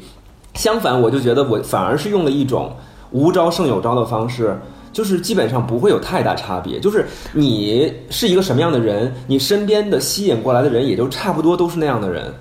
[0.56, 2.76] 相反，我就觉得我反而是用了一种
[3.12, 4.58] 无招胜有招的方式，
[4.92, 6.80] 就是基本上不会有太大差别。
[6.80, 12.34] 就是你是一个什么样的人，你身边的吸引过来的人也就差不多都是那样的人。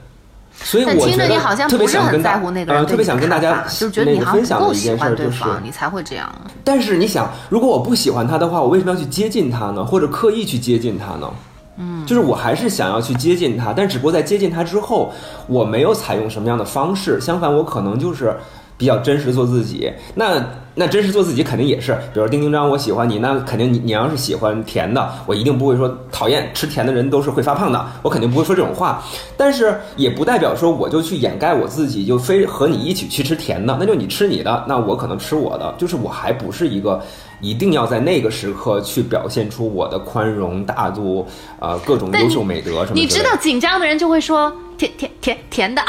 [0.62, 6.32] 所以但听着我觉得你好像特别不是很想跟大在乎那个人呃，特别想跟大家就是觉得那你好像不个分享的够喜欢一件事儿就是，对方，你才会这样。
[6.62, 9.84] 但是你想，如果我不喜欢他的话，我为什么要去接近他呢？
[9.84, 11.28] 或者刻意去接近他呢？
[11.76, 15.12] 嗯，就是我还是想要去接近他，但只不过在接近他之后，
[15.48, 18.34] 我没有采用什么样的方式，相反，我可能就是
[18.76, 19.92] 比较真实做自己。
[20.14, 20.44] 那
[20.76, 29.00] 那真实做自己肯定也是，比如丁丁张，我喜欢你，那肯定你你要是喜欢甜的，我一定不会说讨厌吃甜的人都是会发胖的，我肯定不会说这种话。
[29.36, 37.00] 但是也不代表说我就去掩盖我自己，就非和你一起去吃甜的，那就你吃你的，那我可能吃我的，就是我还不是一个
[37.40, 41.24] 一定要在那个时刻去表现出我的宽容大度，
[41.60, 43.00] 呃，各种优秀美德什么的。
[43.00, 45.80] 你知道紧张的人就会说甜甜甜甜的，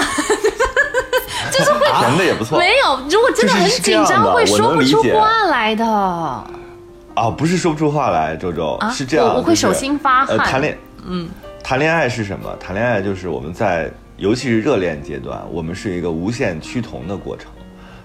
[1.52, 2.58] 就是会甜的也不错。
[2.58, 5.86] 没有，如果真的很紧张，会说不出话来的。
[5.86, 11.30] 啊，不是说不出话来，周周啊是这样，我我会手心发汗呃，谈恋，嗯，
[11.64, 12.54] 谈恋爱是什么？
[12.60, 17.50] 谈恋爱就是我们在，尤其是热恋阶段，我们是一个无限趋同的过程，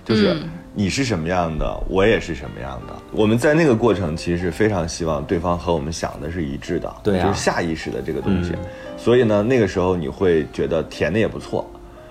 [0.05, 2.95] 就是嗯你是什么样的，我也是什么样的。
[3.11, 8.53] 我们在那个过程其实是非常希望对方和我们想的是一致的，对啊就是下意识的这个东西。
[8.53, 8.59] 嗯
[8.97, 11.69] 所以呢，那个时候你会觉得甜的也不错，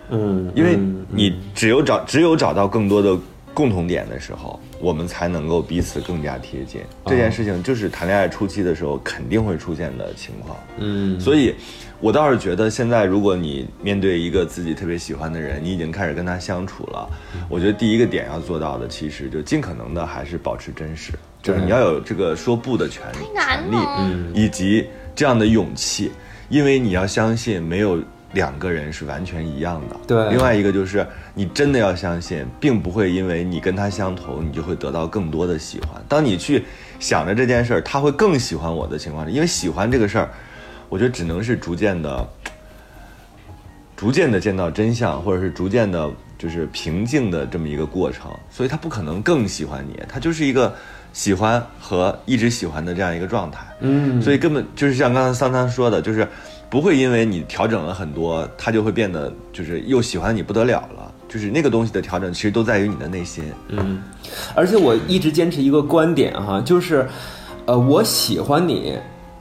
[0.10, 3.18] 嗯，因为嗯你只有找只有找到更多的
[3.54, 6.82] 共同点的时候，我们才能够彼此更加贴近。
[7.06, 10.56] 这件事情就是谈恋爱初期的时候肯定会出现的情况。
[10.78, 11.54] 嗯，所以，
[12.00, 17.10] 我倒是觉得现在如果你面对一个自己特别喜欢的人，你已经开始跟他相处了，
[17.50, 21.12] 我觉得第一个点要做到的，其实就尽可能的还是保持真实，
[21.44, 23.04] 就是你要有这个说不的权
[23.36, 23.78] 权利
[24.34, 26.12] 以及这样的勇气，
[26.48, 28.00] 因为你要相信没有。
[28.34, 29.96] 两个人是完全一样的。
[30.08, 36.02] 对另外一个就是你真的要相信，并不会因为你跟他相投，你就会得到更多的喜欢。
[36.08, 36.64] 当你去
[37.00, 40.30] 想着这件事儿，他会更喜欢我的情况下，因为喜欢这个事儿，
[40.90, 42.28] 我觉得只能是逐渐的、
[43.96, 48.32] 逐渐的见到真相，或者是逐渐的，就是平静的这么一个过程。
[48.50, 50.74] 所以他不可能更喜欢你，他就是一个
[51.14, 53.66] 喜欢和一直喜欢的这样一个状态。
[53.80, 56.28] 嗯，所以根本就是像刚才桑桑说的，就是
[56.70, 61.12] 不会因为你调整了很多，他就会变得就是又喜欢你不得了了。
[61.28, 63.44] 就是那个东西的调整，其实都在于你的内心。
[63.68, 64.02] 嗯，
[64.56, 67.08] 而且我一直坚持一个观点哈，就是，
[67.66, 68.98] 呃，我喜欢你，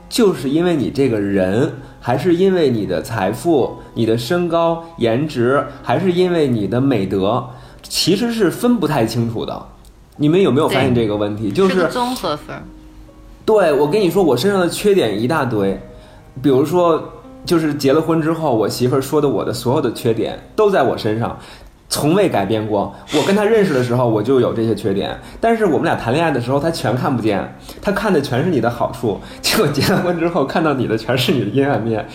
[0.07, 7.43] 就是因为你这个人，还是因为你的财富、你的身高、颜值，还是因为你的美德，
[7.81, 9.65] 其实是分不太清楚的。
[10.17, 11.51] 你们有没有发现这个问题？
[11.51, 12.61] 就是个综合分儿。
[13.45, 15.81] 对我跟你说，我身上的缺点一大堆，
[16.39, 17.11] 比如说，
[17.45, 21.39] 就是结了婚之后，我媳妇儿说的我的所有的缺点都在我身上，
[21.87, 22.93] 从未改变过。
[23.17, 29.19] 我跟她认识的时候，我就有这些缺点，但是我们俩谈恋爱的时候，她全看不见，她看的全是你的好处。
[29.41, 32.07] 结果结了婚之后，看到你的全是你的阴暗面，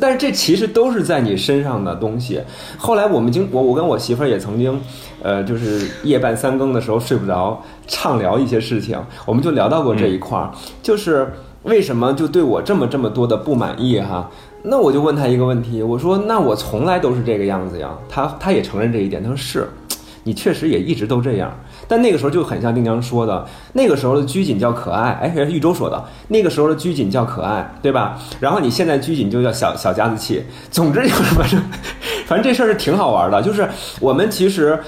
[0.00, 2.40] 但是这其实都是在你身上的东西。
[2.78, 4.80] 后来我们经我我跟我媳妇儿也曾经，
[5.22, 10.50] 呃，就是夜半三更的时候睡不着，畅聊一些事情，我们就聊到过这一块儿，
[10.82, 11.30] 就是
[11.64, 14.30] 为什么就对我这么这么多的不满意哈？
[14.70, 19.66] 那我就问他一个问题，我说那我从来都是这个样子呀，他他也承认这一点，他说是，
[20.24, 21.50] 你确实也一直都这样。
[21.88, 28.18] 但那个时候就很像丁娘说的，那个时候的拘谨叫可爱，哎，是玉州说的，那个时候的拘谨叫可爱，对吧？
[28.38, 30.44] 然后你现在拘谨就叫小小家子气。
[30.70, 31.58] 总之就是反正
[32.26, 33.66] 反正这事儿是挺好玩的，就是
[34.00, 34.78] 我们其实。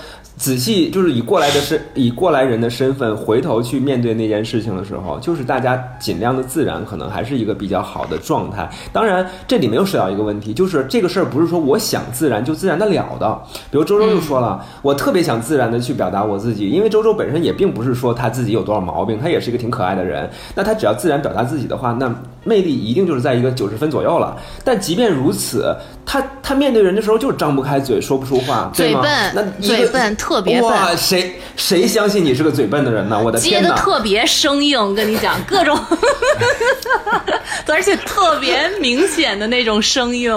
[0.41, 8.67] 仔细就是以过来的身以过来人的身份回头去面对那件事情的时候，就是大家尽量的自然，可能还是一个比较好的状态。
[8.91, 13.39] 当然，这里面又涉及到一个问题，就是这个事儿不是说我想自然就自然的了的。
[13.71, 20.27] 比如周周就说了，我特别想自然的去表达我自己，因为周周本身也并不是说他自己有多少毛病，他也是一个挺可爱的人。
[20.55, 22.11] 那他只要自然表达自己的话，那
[22.45, 24.37] 魅力一定就是在一个九十分左右了。
[24.65, 25.75] 但即便如此，
[26.05, 33.21] 他他面对人的时候就是张不开嘴，说不出话，对吗嘴笨那一个嘴笨特别笨哇，谁谁相信你是个嘴笨的人呢？
[33.23, 33.71] 我的接的！
[33.75, 35.79] 特别生硬，跟你讲各种，
[37.69, 40.37] 而且特别明显的那种生硬，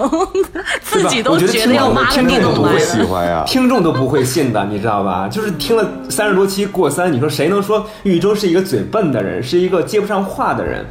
[0.81, 2.77] 自己都觉得要挖个听众都不。
[2.79, 3.43] 喜欢呀。
[3.47, 5.27] 听众都不会信的，你知道吧？
[5.27, 10.85] 就是听了三十多期过三，你说谁能说宇宙是一个嘴笨的人，是一个接不上话的人？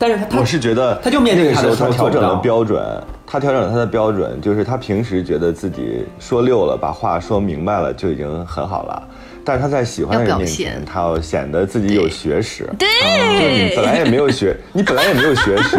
[0.00, 2.82] 但是他他我是觉得他就面对那个时候他的他调整了标准，
[3.26, 9.02] 他调整了他的标准，就是他平时觉得自己说溜了，把话说明白了就已经很好了。
[9.44, 12.66] 但是他在喜欢的人面前，他要显得自己有学识。
[12.78, 15.76] 对，就是你本来也没有学，你本来也没有学识，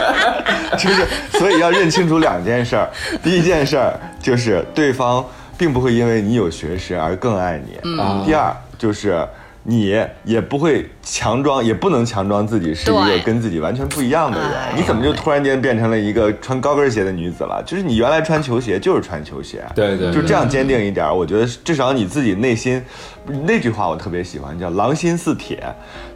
[0.78, 1.06] 就是
[1.38, 2.88] 所以要认清楚两件事儿。
[3.22, 5.22] 第一件事儿就是对方
[5.58, 7.78] 并不会因为你有学识而更爱你。
[7.84, 9.26] 嗯第二就是
[9.66, 14.72] 你也不会强装，也不能强装自己是一个跟自己完全不一样的人哎。
[14.76, 17.62] 你怎么就突然间变成了一个穿高跟鞋的女子了？
[17.66, 21.14] 就是你原来穿球鞋就是穿球鞋，对对对就这样坚定一点儿。
[21.14, 22.82] 我觉得至少你自己内心，
[23.44, 25.64] 那句话我特别喜欢，叫“狼心似铁”。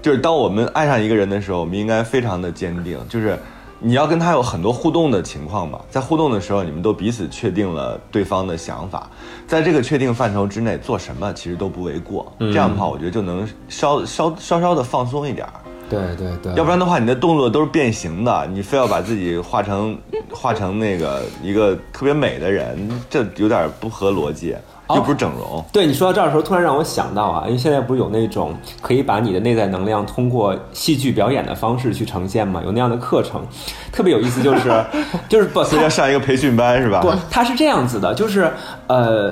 [0.03, 3.39] 就是当我们爱上一个人的时候，我们应该非常的坚定，就是
[3.81, 9.09] 你要跟他有很多互动的情况嘛，在互动的时候，你们都彼此确定了对方的想法，
[9.47, 12.33] 在这个确定范畴之内，做什么其实都不为过。
[12.41, 15.53] 这样的话，我觉得就能稍稍稍稍的放松一点儿。
[15.89, 19.97] 对对对，要不然的话，你的动作都是变形的，你非要把自己画成
[20.31, 24.55] 画成那个一个特别美的人，这有点不合逻辑，
[24.95, 25.65] 又不是整容。
[25.73, 32.63] 对你说到这儿的时候，突然让我想到啊，因为现在不是有那种可以把你的内在能量通过戏剧表演的方式去呈现吗？
[32.65, 33.43] 有那样的课程，
[33.93, 34.85] 特别有意思，就是
[35.29, 37.01] 就是不，所以要上一个培训班是吧？
[37.01, 38.51] 不，它是这样子的，就是
[38.87, 39.31] 呃，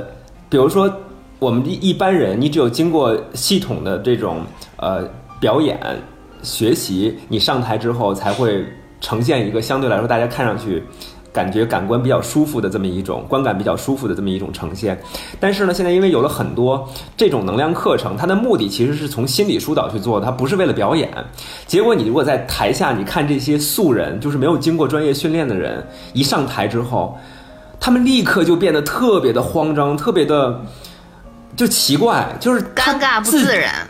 [0.49, 0.93] 比如说
[1.39, 4.43] 我们一一般人，你只有经过系统的这种
[4.77, 5.09] 呃
[5.41, 5.79] 表演
[6.43, 8.65] 学习，你上台之后才会
[9.01, 10.83] 呈现一个相对来说大家看上去。
[11.37, 14.99] 感觉感官比较舒服的这么一种观感比较舒服的这么一种呈现，
[15.39, 21.13] 但是呢，现在因为有了很多这种能量课程，它的目的其实是从心理疏导去做的，它不是为了表演。
[21.67, 27.19] 结果你如果在台下，你看这些素人，就是没有经过专业训练的人，一上台之后，
[27.79, 30.63] 他们立刻就变得特别的慌张，特别的
[31.55, 33.87] 就奇怪，就是尴尬不自然。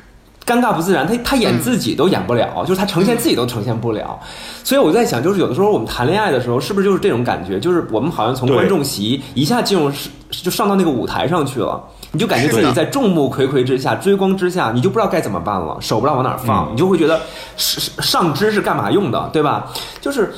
[0.47, 4.17] 尴尬不自然，他他演自己都演不了，就是他呈现自己都呈现不了，
[4.63, 7.59] 所以我在想，就是有的时候我们谈恋爱的时候，是不是就是这种感觉？
[7.59, 11.83] 就是我们好像从观众席一下进入是就上到那个舞台上去了，
[12.13, 17.21] 你就感觉自己在众目睽睽之下、追光之下，你就不知道该怎么办了，手不知道往哪儿放，你就会觉得
[17.57, 19.67] 是是上肢是干嘛用的，对吧？
[20.01, 20.33] 就是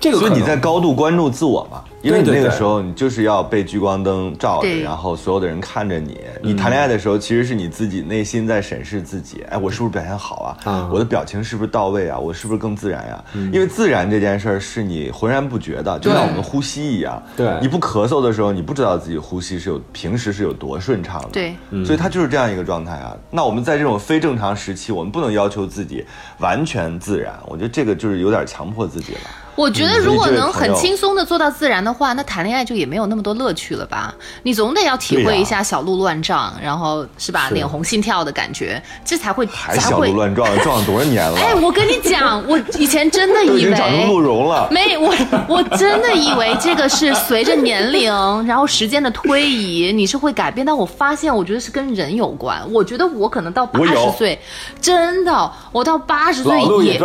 [0.00, 6.20] 这个所以你在高度关注自我嘛，因为你那个时候你就是要被聚光灯照着，然后所有的人看着你。
[6.42, 10.58] 你谈恋爱的时候，其实是你自己内心在审视自己，哎，我是不是表现好啊？
[10.66, 12.18] 嗯我的表情是不是到位啊？
[12.18, 17.22] 我是不是更自然呀、因为自然这件事儿是你浑然不觉的，就像我们呼吸一样。
[17.36, 21.28] 对你不咳嗽的时候，你不知道自己呼吸是有平时是有多顺畅的。
[21.32, 23.16] 对，所以它就是这样一个状态啊。
[23.30, 26.04] 那我们在这种非正常时期，我们不能要求自己
[26.38, 29.20] 完全自然，我觉得这个就是有点强迫自己了。
[29.54, 34.14] 我觉得嗯如果能很轻松的做到自然的话，那谈恋爱就也没有那么多乐趣了吧？
[34.42, 40.16] 你总得要体会一下小鹿乱撞，然后是吧，脸红心跳的感觉，这才会还才会小鹿。
[40.16, 41.36] 乱撞，撞了多少年了？
[41.40, 44.22] 哎，我跟你讲，我以前真的以经长成鹿为。
[44.22, 44.68] 茸了。
[44.70, 45.14] 没，我
[45.48, 48.12] 我真的以为这个是随着年龄，
[48.46, 50.64] 然后时间的推移，你是会改变。
[50.64, 52.62] 但我发现，我觉得是跟人有关。
[52.70, 54.38] 我觉得我可能到八十岁，
[54.80, 57.00] 真的，我到八十岁也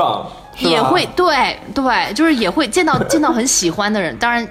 [0.59, 4.47] 也会对对，就是也会见到见到很喜欢的人，当然。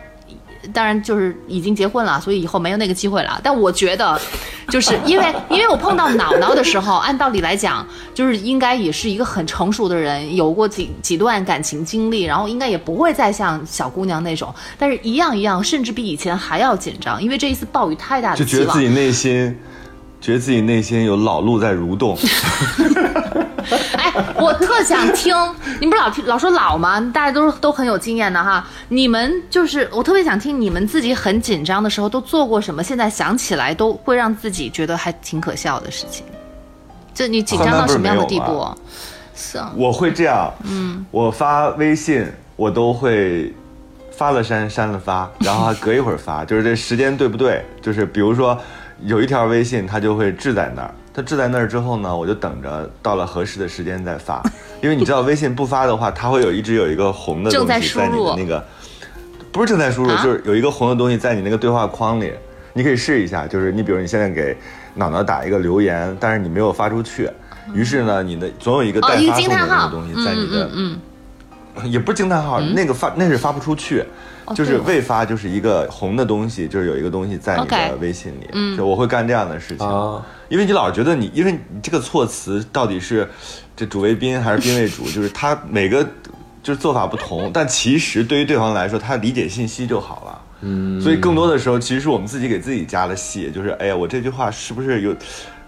[0.72, 3.40] 当然，就是已经结婚了，所以以后没有那个机会了。
[3.42, 4.20] 但我觉得，
[4.68, 18.81] 就是因为因为我碰到脑脑的时候，按道理来讲，就是应该也是一个很成熟的人，有过几几段感情经历，然后应该也不会再像小姑娘那种，但是一样一样，甚至比以前还要紧张，因为这一次暴雨太大的就觉得自。
[18.81, 19.57] 己内心，
[20.20, 22.16] 觉得自己内心有老路在蠕动。
[23.96, 25.35] 哎，我特想听，
[25.81, 27.00] 你们不是老听老说老吗？
[27.12, 28.64] 大家都都很有经验的哈。
[28.88, 32.83] 你们就是我特别想听你们自己很紧张的时候都做过什么？
[32.83, 36.24] 现在想起来都会让自己觉得还挺可笑的事情。
[37.12, 38.66] 就你紧张到什么样的地步？
[39.35, 42.24] 是啊，我会这样，嗯，我发微信
[42.55, 43.52] 我都会
[44.12, 47.64] 发了删，删了发，然后还隔一会儿发，就是这时间对不对？
[47.83, 48.59] 就是比如说
[49.05, 54.43] 有一条微信，它就会置在那儿，它置在那儿之后呢，我就等着到了合适的时间再发，
[54.83, 58.65] 因为你知道微信不发的话，它会有一直有一个红的东西在你的那个，
[59.53, 60.23] 不是正在输入，啊？
[60.23, 62.33] 就是有一个红的东西在你那个对话框里，
[62.73, 64.57] 你可以试一下，就是你比如你现在给
[64.95, 67.31] 脑脑打一个留言，但是你没有发出去。
[67.75, 70.99] 于是呢，你的总有一个待发送的那个东西嗯在你的嗯
[71.77, 74.05] 嗯也不是惊叹号，那个发那是发不出去，
[74.55, 83.29] 就是未发，就是一个红的东西，就是有一个东西在你的微信里，就我会干这样的事情，啊因为你老是觉得你，因为你这个措辞到底是
[83.75, 86.05] 这主谓宾还是宾谓主，就是他每个
[86.63, 90.43] 就是做法不同，但其实对于对方来说，他理解信息就好了。
[90.61, 95.15] 嗯，所以更多的时候，其实是我们自己给自己加了戏，就是哎呀，我这句话是不是有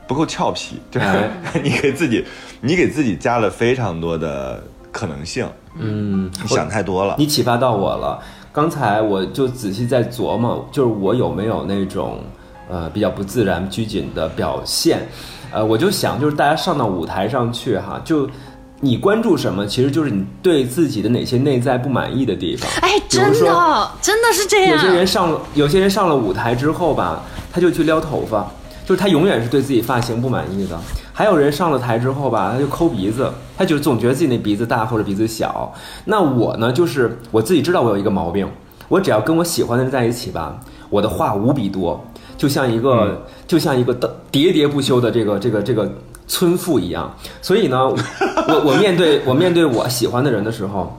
[0.07, 0.81] 不够俏皮？
[0.91, 1.15] 对吧？
[1.63, 2.25] 你给自己，
[2.61, 4.63] 你给自己加了非常多的
[4.93, 5.47] 可能性。
[5.77, 7.17] 嗯，你想太多了。
[7.19, 8.23] 你启发到我了。
[8.53, 12.19] 刚才我就仔细在琢磨，就是我有没有那种
[12.69, 15.07] 呃比较不自然、拘谨的表现。
[15.51, 18.29] 呃，我就想，就是大家上到舞台上去哈，就
[18.81, 22.71] 你关注什么，其实就是你对自己的哪些内在不满意的地方。
[22.83, 24.73] 哎，真的真的是这样。
[24.73, 27.23] 有些人上了，有些人上了舞台之后吧，
[27.53, 28.47] 他就去撩头发，
[28.85, 30.79] 就是他永远是对自己发型不满意的。
[31.19, 35.75] 还有人上了台之后吧，他就抠鼻子，他就总觉得自己那鼻子大或者鼻子小。
[36.05, 38.49] 那我呢，就是我自己知道我有一个毛病，
[38.87, 42.01] 我只要跟我喜欢的人在一起吧，我的话无比多，
[42.37, 43.93] 就像一个、就像一个
[44.31, 45.91] 喋喋不休的这个这个这个
[46.29, 47.13] 村妇一样。
[47.43, 50.97] 所以呢，我我面对我面对我喜欢的人的时候。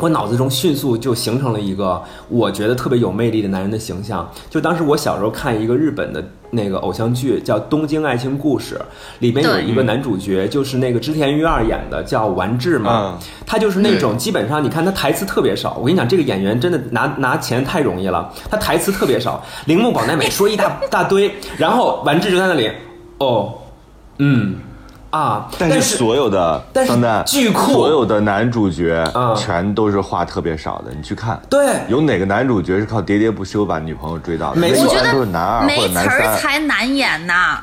[0.00, 4.28] 我脑子中迅速就形成了一个我觉得特别有魅力的男人的形象。
[4.48, 8.74] 就当时我小时候看一个日本的那个偶像剧，叫《东京爱情故事》，
[9.20, 13.18] 里面有一个男主角，就是那个织田裕二演的，叫丸治嘛。
[13.18, 15.76] 嗯他就是那种基本上，你看他台词特别少。
[15.78, 19.44] 我跟你讲，这个演员真的拿拿钱太容易了，他台词特别少。
[19.66, 22.70] 铃木保奈美说一大 大堆，然后丸治就在那里，
[23.18, 23.54] 哦，
[24.18, 24.54] 嗯，
[25.10, 26.92] 啊，但是所有的但是
[27.26, 31.40] 巨酷所有的男主角嗯全都是话特别少的，你去看。
[31.48, 34.60] 对有哪个男主角是靠喋喋不休把女朋友追到的？
[34.60, 36.38] 没错都是男二或没词儿者男三。
[36.38, 37.60] 才难演呐。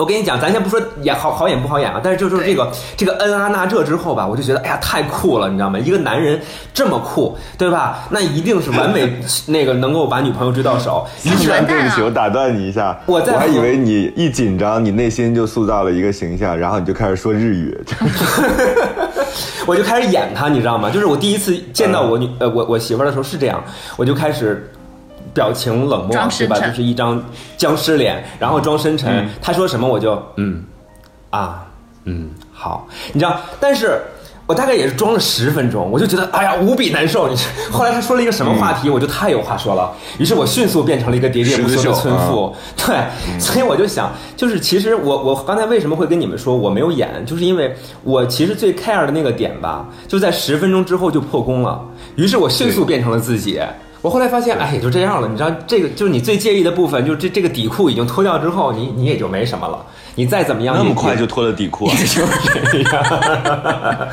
[0.00, 5.78] 我跟你讲，咱先不说演好好演不好演啊，但是就就是这个这个恩阿纳这之后吧，我就觉得哎呀太酷了，你知道吗？
[5.78, 6.40] 一个男人
[6.72, 7.98] 这么酷，对吧？
[8.08, 11.06] 那一定是完美那个能够把女朋友追到手。
[11.22, 11.50] 对不起，
[12.00, 17.78] 啊我打断你一下，我在和还以为你一紧张，你内心就塑造了一个形象，然后你就开始说日语。
[19.66, 20.88] 我就开始演他，你知道吗？
[20.88, 23.62] 就是我第一次见到我女呃我我媳妇儿的时候是这样，
[23.98, 24.70] 我就开始。
[25.32, 26.58] 表情冷漠，对吧？
[26.58, 27.22] 就是一张
[27.56, 29.10] 僵尸脸，然后装深沉。
[29.24, 30.64] 嗯他说什么我就嗯
[31.30, 31.66] 啊
[32.04, 33.40] 嗯好，你知道？
[33.58, 34.00] 但是
[34.46, 37.28] 我大概也是装了十分钟，我就觉得哎呀无比难受。
[37.28, 39.92] 你知后来他说了一个什么话题，我就太有话说了。
[40.18, 42.54] 于是我迅速变成了一个喋喋不休的村妇。
[42.76, 43.06] 对，
[43.38, 51.80] 所以我就想，就是其实我我刚才为什么会跟你们说我没有演，就是因为我其实最 care 的那个点吧，就在十分钟之后就破功了。
[52.16, 53.60] 于是我迅速变成了自己。
[54.02, 55.28] 我后来发现，哎，也就这样了。
[55.28, 59.84] 你知道，这个就是你最介意的部分，就是这这个底裤已经脱掉之后，你你也就没什么了。
[60.16, 61.94] 你再怎么样，那么快就脱了底裤啊！
[61.96, 62.20] 就是
[62.72, 64.08] 这样，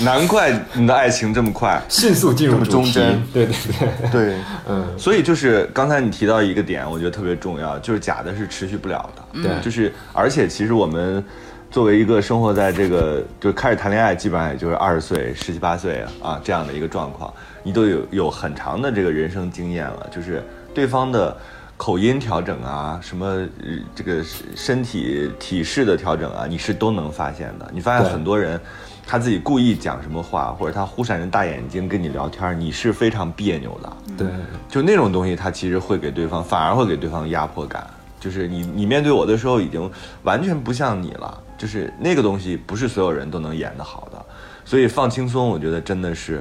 [0.00, 1.80] 难怪你的爱情这么快。
[1.88, 4.34] 迅速进入主题忠贞对对对，对，
[4.68, 9.42] 嗯，所以就是刚才你提到一个点，我觉得特别重要，就是假的是持续不了的。
[9.42, 11.22] 对就是而且其实我们
[11.70, 17.32] 作为一个生活在这个就是开始谈恋爱，基本上也就是二十岁、十七八岁啊这样的一个状况，
[17.64, 20.40] 你都有有很长的这个人生经验了，就是
[20.72, 21.36] 对方的。
[21.76, 23.48] 口音调整啊，什么呃
[23.96, 24.22] 这个
[24.54, 27.68] 身体体式的调整啊，你是都能发现的。
[27.74, 28.58] 你发现很多人，
[29.04, 33.92] 他自己故意讲什么话，或者他忽闪着大眼睛跟你聊天，你是非常别扭的。
[34.16, 34.28] 对，
[34.68, 37.84] 就那种东西，他其实会给对方，反而会给对方压迫感。
[38.20, 39.90] 就是你你面对我的时候，已经
[40.22, 41.42] 完全不像你了。
[41.58, 44.24] 就是那个东西，不是所有人都能演得好的。
[44.64, 46.40] 所以放轻松，我觉得真的是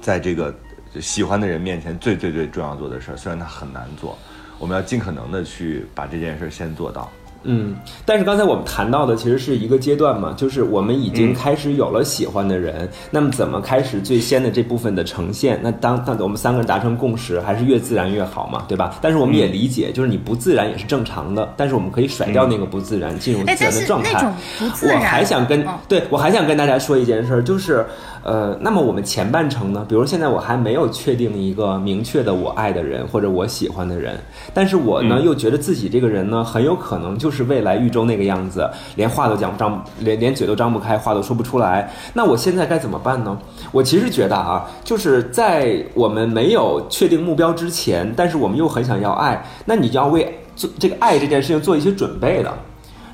[0.00, 0.54] 在这个
[1.00, 3.16] 喜欢的人面前最最最重要做的事儿。
[3.16, 4.18] 虽然它很难做，
[4.58, 7.10] 我们要尽可能的去把这件事先做到。
[7.44, 15.58] 嗯，但是刚才我们谈到的其实是一个阶段嘛，就是我们已经嗯开始有了喜欢的人，那么怎么开始最先的这部分的呈现？
[15.62, 18.96] 那当当我们三个人达成共识，还是越自然越好嘛，对吧？
[19.00, 24.34] 但是我们也嗯理解，就是你不自然也是正常的，但是我们可以甩掉那个不自然，进入哎自然的状态。
[24.60, 27.84] 我还想跟、嗯对我还想跟大家说一件事儿，就是
[28.22, 34.18] 呃，那么我们前半程呢，比如现在我还没有确定一个明确的我爱的人或者我喜欢的人，
[34.52, 38.66] 但是我呢、嗯又觉得自己这个人呢很有可能就就是未来豫州那个样子，
[38.96, 41.92] 连话都讲不张，连连嘴都张不开，话都说不出来。
[42.14, 43.38] 那我现在该怎么办呢？
[43.70, 52.50] 我其实觉得啊，就是在我们没有确定目标之前，但是我们又很想要爱，那你就要为做这个爱这件事情做一些准备的。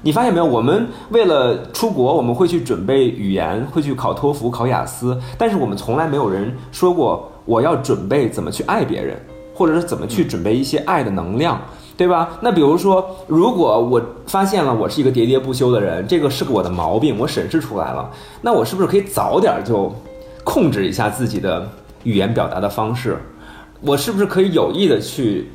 [0.02, 0.44] 你发现没有？
[0.44, 9.20] 我们为了出国，我们会去准备语言，会去考托福、考雅思，但是我们从来没有人说过我要准备怎么去爱别人，
[9.52, 11.60] 或者是怎么去准备一些爱的能量，
[11.96, 12.38] 对吧？
[12.40, 18.10] 那比如说，如果我发现了我是一个喋喋不休的人，这个是我的毛病，我审视出来了，
[18.42, 19.94] 那我是不是可以早点就
[20.42, 21.68] 控制一下自己的
[22.02, 23.16] 语言表达的方式？
[23.80, 25.50] 我是不是可以有意的去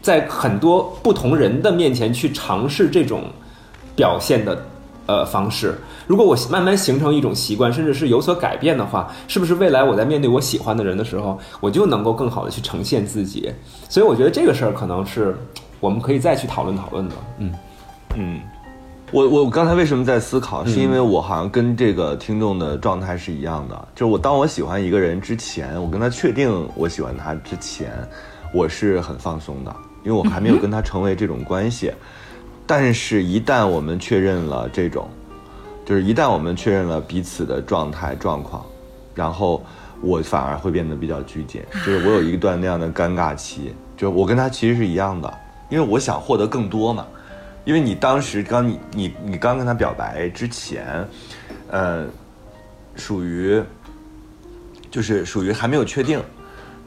[0.00, 3.24] 在很多不同人的面前去尝试这种
[3.96, 4.66] 表现的
[5.06, 5.78] 呃方式。
[6.06, 13.50] 如果我慢慢形成一种习惯，甚至是有所改变的话，是不是未来我在面对我喜欢的人的时候，我就能够更好的去呈现自己？
[13.88, 15.36] 所以我觉得这个事儿可能是
[15.82, 17.14] 我们可以再去讨论讨论的。
[17.38, 17.52] 嗯。
[18.14, 18.40] 嗯，
[19.10, 27.90] 我我刚才为什么在思考，是因为我好像跟这个听众的状态是一样的，就是我当我喜欢一个人之前，我跟他确定我喜欢他之前，
[28.54, 29.74] 我是很放松的，
[30.04, 31.90] 因为我还没有跟他成为这种关系。
[32.66, 35.08] 但是，一旦我们确认了这种，
[35.84, 38.64] 就是一旦我们确认了彼此的状态状况，
[39.14, 39.64] 然后
[40.00, 45.32] 我反而会变得比较拘谨，就是我有一段那样的尴尬期，就是我跟他其实是一样的，
[45.72, 47.06] 因为我想获得更多嘛。
[47.64, 51.08] 因为你当时刚你你你刚跟他表白之前，
[51.70, 52.04] 呃，
[52.94, 53.62] 属于
[54.90, 56.20] 就是属于还没有确定，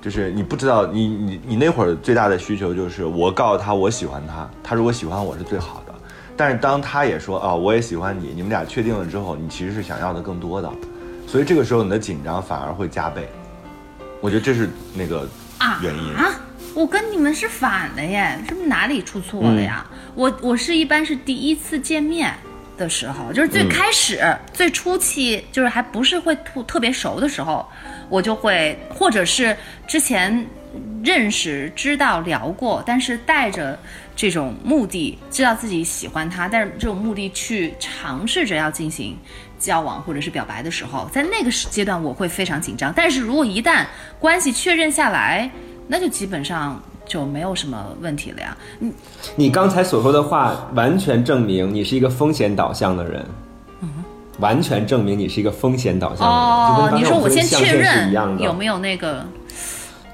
[0.01, 5.95] 就是你不知道你你你那会儿最大的需求就是我告诉他我喜欢他，他如果喜欢我是最好的。
[6.37, 10.69] 但是当他也说啊我也喜欢你，你们俩确定了之后，你其实是想要的更多的，
[11.25, 13.27] 所以这个时候你的紧张反而会加倍。
[14.19, 15.25] 我觉得这是那个
[15.81, 16.13] 原因。
[16.15, 16.31] 啊，
[16.75, 19.85] 我跟你们是反的耶，是不是哪里出错了呀？
[20.13, 22.33] 我我是一般是第一次见面
[22.77, 24.21] 的时候，就是最开始、
[24.51, 27.65] 最初期，就是还不是会特特别熟的时候，
[28.09, 29.55] 我就会，或者是
[29.87, 30.45] 之前
[31.01, 33.79] 认识、知道、聊过，但是带着
[34.13, 39.17] 这种目的，知道自己喜欢他，但是这种目的去尝试着要进行
[39.57, 42.91] 交往或者是表白的时候，在那个时阶段我会非常紧张。
[42.93, 43.85] 但是如果一旦
[44.19, 45.49] 关系确认下来，
[45.87, 48.57] 那就基本上就没有什么问题了呀。
[48.79, 48.91] 你
[49.35, 53.25] 你刚才所说的话，完全证明你是一个风险导向的人。
[54.39, 56.35] 完全证明你是一个风险导向的人。
[56.35, 59.25] 哦，你说我先确认有没有那个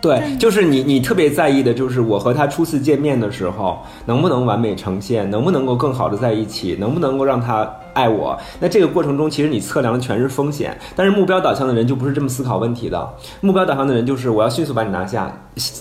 [0.01, 8.35] 对，就是你，你特别在意的就是我和他初次见面的时候，能不能完美呈现，能不能够更好的在一起，能不能够让他爱我。
[8.59, 13.07] 那这个过程中，其实你测量的全是风险，但是目标导向的人就不是这么思考问题的。
[13.41, 15.31] 目标导向的人就是我要迅速把你拿下，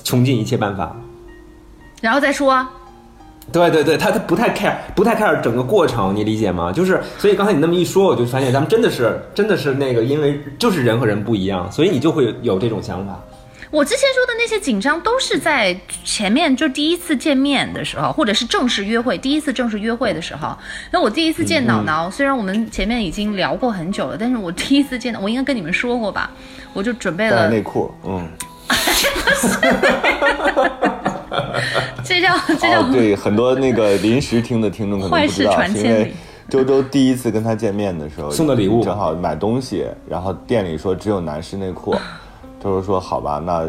[0.04, 0.94] 穷尽一切办法。
[2.02, 2.66] 然后再说，
[3.50, 6.70] 对对对，他他不太 care，不太 care 整个过程，你理解吗？
[6.70, 13.18] 就是，所以刚才你那么一说，我就发现咱们真的是真的是那个，因为就是人和人不一样，所以你就会有这种想法。
[13.70, 20.56] 我之前说的那些紧张都是在前面，就第一次见面的时候，或者是正式约会，第一次正式约会的时候。
[20.90, 26.30] 那我第一次见脑脑，虽然我们前面已经聊过很久了，但是我第一次见到，我应该跟你们说过吧？
[26.72, 28.28] 我就准备了内裤， 嗯，
[32.04, 36.14] 这叫这叫、哦，对，很多那个临时听的听众可能坏不知道，事传是因为千里
[36.48, 41.94] 周周第一次跟他见面的时候送的礼物正好买东西，然后店里说只有男士内裤，
[42.60, 43.68] 就是说好吧，那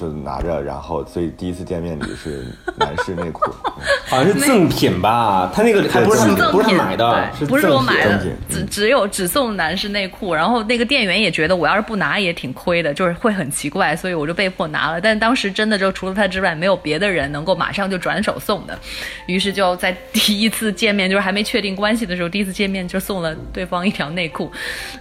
[0.00, 2.46] 就拿着，然后所以第一次见面礼是
[2.76, 3.42] 男士内裤，
[3.76, 5.50] 嗯 好像是赠品吧？
[5.54, 10.34] 他那个还不是不是他买的，对不是我买的，只只有只送男士内裤。
[10.34, 15.00] 然后那个店员也觉得我要是不拿也挺亏的，就是会很奇怪，所以我就被迫拿了。
[15.00, 18.78] 但当时真的就除了他之外，没有别的人能够马上就转手送的，
[19.26, 24.50] 于是就在第一次见面，就是还没确定关系的时候，第一次见面就送了对方一条内裤。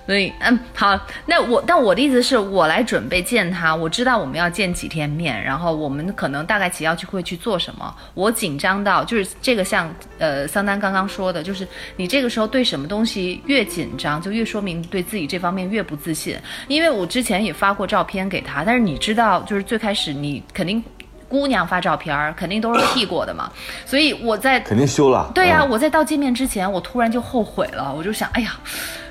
[0.06, 7.96] 所以，嗯，好，那我但我的意思是我来准备见他，我知道我们要见几天面，然后我们可能大概其要去会去做什么。
[8.16, 16.36] 我紧张到就是这个像呃桑丹刚刚说的，就是你这个时候对什么东西越紧张，就越说明对自己这方面越不自信。
[16.68, 20.84] 因为我之前也发过照片给他，但是你知道，就是最开始你肯定。
[21.30, 23.52] 姑娘发照片儿肯定都是 P 过的嘛，
[23.86, 25.32] 所以我在肯定修了。
[25.36, 28.60] 对呀、嗯我在到见面之前，我突然就后悔了，我就想，哎呀，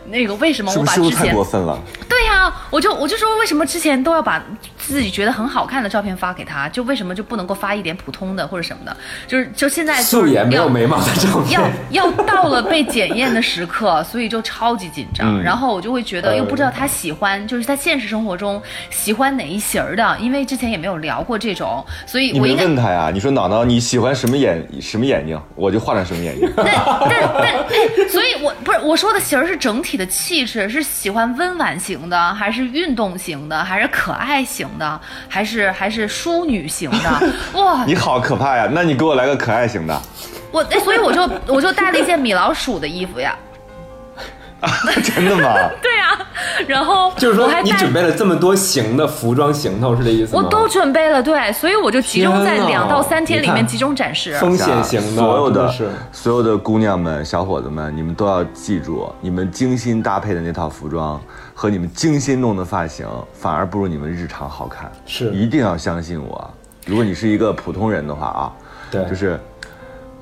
[0.07, 1.79] 那个为什么我把之前过分了？
[2.09, 4.45] 对呀、我就我就说为什么之前都要把
[4.89, 8.97] 自己觉得很好看的照片发给他，就为什么就不能够发一点普通的或者什么的？
[9.27, 11.73] 就是就现在素颜没有眉毛的照要片。
[11.91, 15.37] 要到了被检验的时刻， 所以就超级紧张。
[15.37, 18.61] 嗯然后我就会觉得又不知道他喜欢，就是在现实生活中
[18.91, 23.11] 喜欢哪一型儿的，因为之前也没有聊过这种，所以你没我应该问他呀？
[23.13, 26.51] 你说脑脑你喜欢什么眼什么眼睛，我就画上什么眼睛。
[26.57, 26.67] 但
[27.09, 27.11] 但
[27.41, 34.78] 但，哎，所以我不是我说的型儿是整体的气质，是喜欢温婉型的，还是运动型的，还是可爱型的，
[35.29, 37.33] 还是还是淑女型的？
[37.61, 38.69] 哇，你好可怕呀！
[38.73, 40.01] 那你给我来个可爱型的，
[40.51, 43.37] 我哎，所以我就我就带了一件米老鼠的衣服呀，
[44.61, 44.71] 啊
[45.03, 45.55] 真的吗？
[45.81, 46.27] 对呀、
[46.67, 50.43] 然后就是说，你准备了这么多型的服装行头，是这意思吗？
[50.43, 54.37] 我都准备了，对，所以我就集中在两到三天里面集中展示。
[54.39, 55.75] 风险型的，所有的
[56.13, 61.21] 所有的姑娘们、小伙子们，你们都要记住，你们精心搭配的那套服装
[61.61, 64.89] 和你们精心弄的发型，反而不如你们日常好看。
[65.05, 66.49] 是一定要相信我。
[66.87, 68.53] 如果你是一个普通人的话啊，
[68.93, 69.41] 对就是，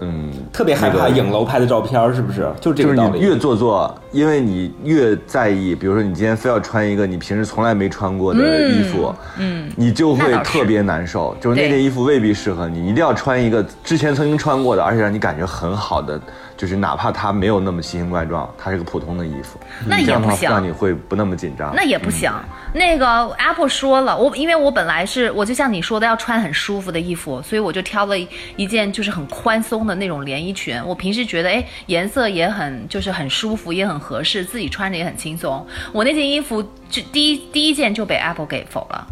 [0.00, 2.50] 嗯，特别害怕影楼拍的照片，是不是？
[2.58, 3.18] 就是这就是个道理。
[3.18, 11.36] 你越做作，因为你越在意，比如说你今天非要穿一个你平时从来没穿过的衣服，嗯，你就会特别难受。
[11.38, 16.18] 就是那件衣服未必适合你，你一定要穿一个之前曾经穿过的，而且让你感觉很好的，
[16.56, 21.74] 就是哪怕它没有那么奇形怪状，它是个普通的衣服，那也不行让你会不那么紧张。
[21.74, 22.32] 那也不行。
[22.72, 30.82] 那个 Apple 说了，我因为我本来是我就像你说的要穿很舒服的衣服，所以我就挑了一一件就是很宽松的那种连衣裙。
[30.84, 35.66] 我平时觉得哎颜色也很就是很舒服，也很合适，自己穿着也很轻松。
[35.92, 39.06] 我那件衣服就第一第一件就被 Apple 给否了。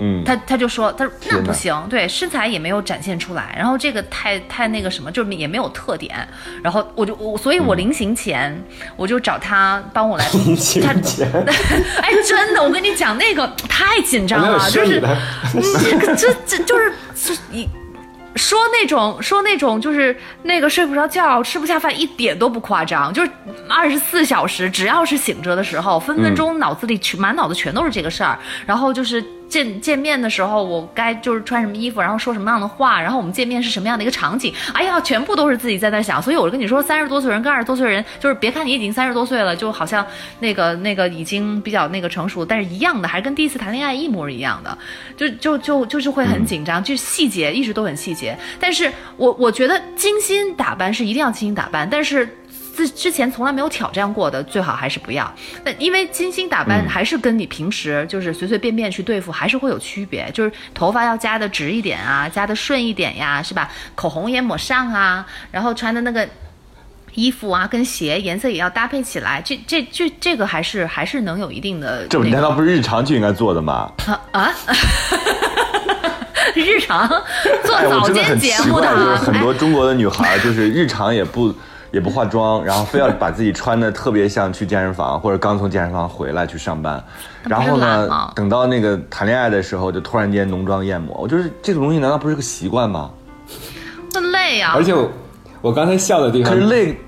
[0.00, 6.26] 嗯，他他就说，他说那不行，对身材也没有展现出来，然后这个太太那个什么，就是也没有特点，
[6.62, 8.58] 然后我就我，所以我临行前、
[8.96, 11.30] 我就找他帮我来，临行他前
[12.02, 15.00] 哎，真的，我跟你讲，那个太紧张了，就是
[15.52, 17.68] 这个这这就是这一。
[18.36, 23.30] 说那种说那种就是那个睡不着觉、吃不下饭，一点都不夸张，就是
[23.68, 29.22] 二十四小时，只要是醒着的时候，分分钟脑子里全满脑子全都是这个事儿，然后就是。
[29.50, 36.22] 见见面的时候，我该就是穿什么衣服，然后说什么样的话，然后我们见面是什么样的一个场景，哎呀，全部都是自己在那想。
[36.22, 40.06] 所以我就跟你说，三十多岁人跟二十多岁人，就是别看你已经三十多岁了，就好像
[40.38, 44.78] 那个那个已经比较那个成熟，但是一样的，还是跟第一次谈恋爱一模一样的，
[45.16, 48.38] 就就就就是会很紧张，就细节一直都很细节。
[48.60, 52.28] 但是我我觉得精心打扮是一定要精心打扮，但是。
[52.74, 55.32] 之之前从来没有挑战过的，最好还是不要。
[55.64, 63.70] 那因为精心打扮还是跟你平时就是随随便便去对付还是会有区别，就是头发要夹的直一点啊，夹的顺一点呀，是吧？
[63.94, 66.26] 口红也抹上啊，然后穿的那个
[67.14, 69.42] 衣服啊跟鞋颜色也要搭配起来。
[69.44, 72.06] 这这这这个还是还是能有一定的。
[72.08, 73.90] 这难道不是日常就应该做的吗？
[74.32, 74.50] 啊？
[76.54, 77.08] 日常
[77.64, 81.54] 做早间节目的，就是很多中国的女孩就是日常也不。
[81.90, 87.02] 也不化妆，然后非要把自己穿的特别像去健身房或者刚从健身房回来去上班，
[87.42, 93.10] 然后呢，等到那个谈恋爱的时候就突然间浓妆艳抹，我就是这个东西难道不是个习惯吗？
[94.12, 94.72] 那累啊！
[94.74, 95.10] 而且我
[95.60, 96.98] 我刚才笑的地方，可是累，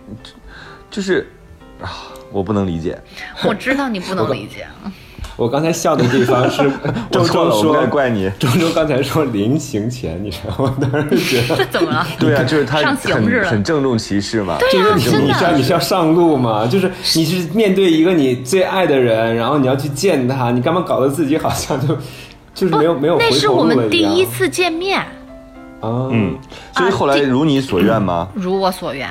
[0.91, 1.29] 就是
[1.81, 1.91] 啊，
[2.31, 3.01] 我不能理解。
[3.45, 4.67] 我知道你不能理解。
[5.37, 6.71] 我刚才笑的地方是
[7.11, 10.77] 周周说怪你，周周刚才说临行前，你知道吗？
[10.81, 12.07] 当时觉得怎么了？
[12.21, 12.97] 对啊，就是他很
[13.45, 14.59] 很郑重其事嘛。
[14.59, 16.67] 对啊，你是要你是要上路嘛？
[16.67, 21.97] 就是你是面对一个你最爱的人，然后你要去见他，你干嘛搞得自己好像就
[22.55, 25.01] 就是没有没有那是我们第一次见面
[25.81, 26.37] 啊，嗯，
[26.77, 28.29] 所以后来如你所愿吗？
[28.35, 29.09] 如我所愿。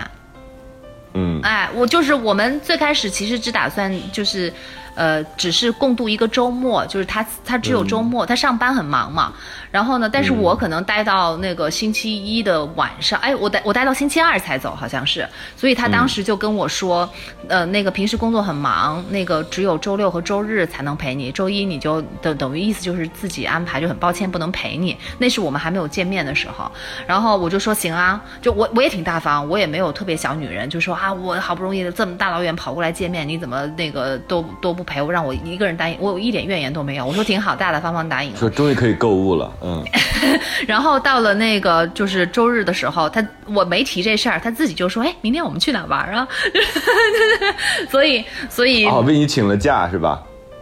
[1.14, 4.54] 嗯，哎，我就是我们最开始其实只打算就是。
[4.96, 9.34] 呃，只是共度一个周末，就是他他只有周末，他上班很忙嘛。
[9.72, 15.26] 然后呢，但是我可能待到那个星期一的晚上，哎，我待我待到星期二才走，好像是。
[15.56, 17.10] 所以他当时就跟我说，
[17.48, 24.98] 呃，那个平时工作很忙，那个只有周六和周日才能陪你，周一你就等等于意思就是自己安排，就很抱歉不能陪你。
[25.18, 26.70] 那是我们还没有见面的时候。
[27.08, 37.06] 然后我就说行啊，就我我也挺大方，我也没有特别小女人，就说啊，我好不容易这么大老远跑过来见面，你怎么那个都都不陪我，让我一个人答应，我一点怨言都没有。
[37.06, 38.36] 我说挺好，大大方方答应。
[38.36, 39.50] 说终于可以购物了。
[39.64, 39.84] 嗯，
[40.68, 46.28] 然后到了那个就是周日的时候，他我没提这事儿，他自己就说：“哎，明天我们去哪玩啊？”
[47.90, 50.22] 所以，所以哦，为你请了假是吧？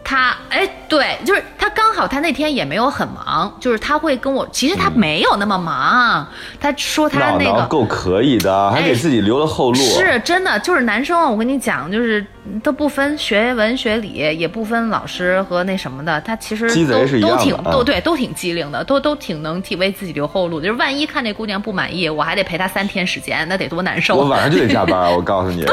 [0.10, 6.28] 他哎，对，就是他刚好他那天也没有很忙，就是他会跟我，其实他没有那么忙。
[6.60, 9.78] 他说他那个够可以的，还给自己留了后路。
[9.78, 12.26] 是真的，就是男生啊，我跟你讲，就是
[12.64, 20.60] 都不分学文学理，也不分老师和那什么的，他其实都都挺都对，都挺机灵的，都都挺能替为自己留后路。
[20.60, 24.16] 就是万一看这姑娘不满意，我还得陪她三天时间，那得多难受。
[24.16, 25.64] 我晚上就得加班，我告诉你。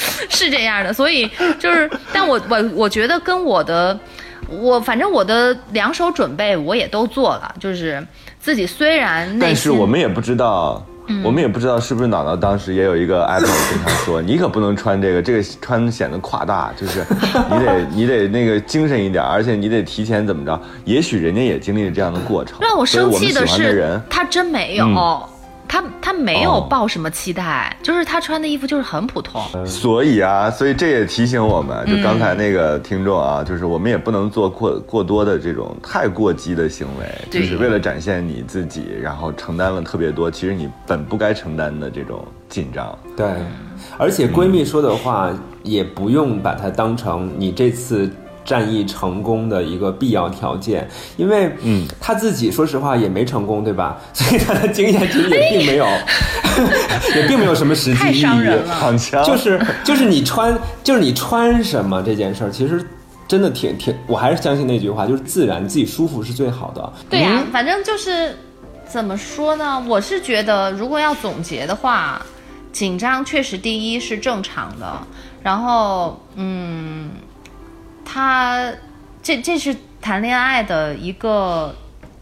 [0.28, 1.28] 是这样的，所以
[1.58, 3.98] 就是，但我我我觉得跟我的，
[4.48, 8.04] 我反正我的两手准备我也都做了，就是
[8.38, 10.84] 自己虽然，但是我们也不知道，
[11.24, 17.04] 我们也不知道是不是脑脑当时也有一个 apple 跟他说，你可不能穿这个，这个穿显得夸大，就是
[17.50, 22.58] 你得你得那个精神一点，而且你得提前怎么着，也许人家也经历了这样的过程。
[22.60, 25.28] 让我生气的是，他真没有。
[25.72, 29.40] 他他没有抱什么期待，就是他穿的衣服就是很普通。
[29.66, 42.98] 所以啊，所以这也提醒我们，就刚才那个听众啊，就是我们也不能做过过多的这种太过激的行为，就是为了展现你自己，然后承担了特别多，其实你本不该承担的这种紧张。
[43.16, 43.26] 对，
[43.96, 45.30] 而且闺蜜说的话
[45.62, 48.10] 也不用把它当成你这次。
[48.44, 53.98] 战役成功的一个必要条件，因为嗯，他自己说实话也没成功，对吧？
[54.12, 55.86] 所以他的经验其实也并没有，
[57.14, 58.24] 也并没有什么实际意义。
[58.68, 62.84] 好强，就是就是你穿就是你穿什么这件事儿，其实
[63.28, 66.92] 真的挺挺，我还是相信那句话，就是自然自己舒服是最好的。
[67.08, 68.36] 对呀，反正就是
[68.86, 69.82] 怎么说呢？
[69.88, 72.20] 我是觉得，如果要总结的话，
[72.72, 75.00] 紧张确实第一是正常的，
[75.42, 77.10] 然后嗯。
[78.04, 78.72] 他，
[79.22, 81.74] 这这是谈恋爱的一个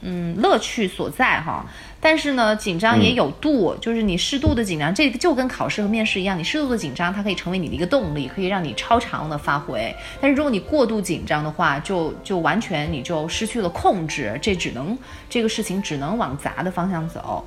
[0.02, 1.64] 嗯乐趣所在哈，
[2.00, 9.94] 但是呢，紧张也有度，就是你适度的紧张，这个就跟考试和面试一样，你适度的紧张，它可以成为你的一个动力，可以让你超常的发挥。
[10.20, 14.96] 但是如果你过度紧张的话，就就完全你就失去了控制，这只能
[15.28, 17.44] 这个事情只能往砸的方向走。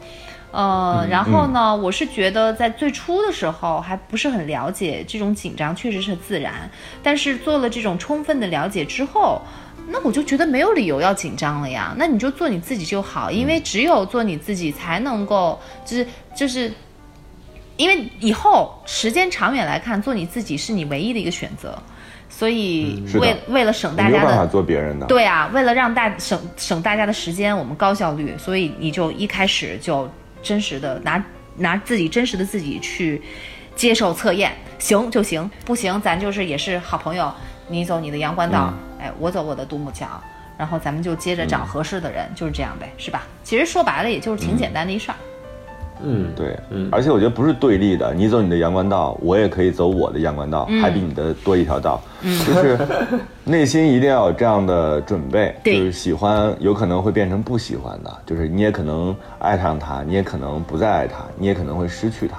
[0.53, 6.69] 呃，然后呢，我是觉得在最初的时候还不是很了解这种紧张，确实是自然。
[7.01, 9.41] 但是做了这种充分的了解之后，
[9.89, 11.95] 那我就觉得没有理由要紧张了呀。
[11.97, 16.71] 那你就做你自己就好，因为只有做你自己才能够，就是就是，
[17.75, 21.75] 因为以后时间长远来看，做你自己是你唯一的一个选择。
[22.29, 25.05] 所以为为了省大家的，没有办法做别人的。
[25.07, 30.09] 对啊，为了让大省省大家的时间，我们高效率，所以你就一开始就
[30.43, 31.25] 真实的拿
[31.57, 33.19] 拿自己真实的自己去
[33.75, 37.33] 接受测验，行就行，不行咱就是也是好朋友，
[37.69, 40.05] 你走你的阳关道，哎，我走我的独木桥，
[40.57, 43.23] 然后咱们就接着找合适的人，就是这样呗，是吧？
[43.43, 45.17] 其实说白了，也就是挺简单的一事儿。
[45.19, 45.32] 嗯，
[46.35, 52.01] 对，嗯，而且我觉得不是对立的，你走你的阳关道，我也可以走我的阳关道，还比你的多一条道。
[52.21, 52.77] 嗯，就是
[53.43, 62.37] 内心一定要有这样的准备，就是喜欢有可能会变成不喜欢的，就是你也可能爱上他，你也可能不再爱他，你也可能会失去他，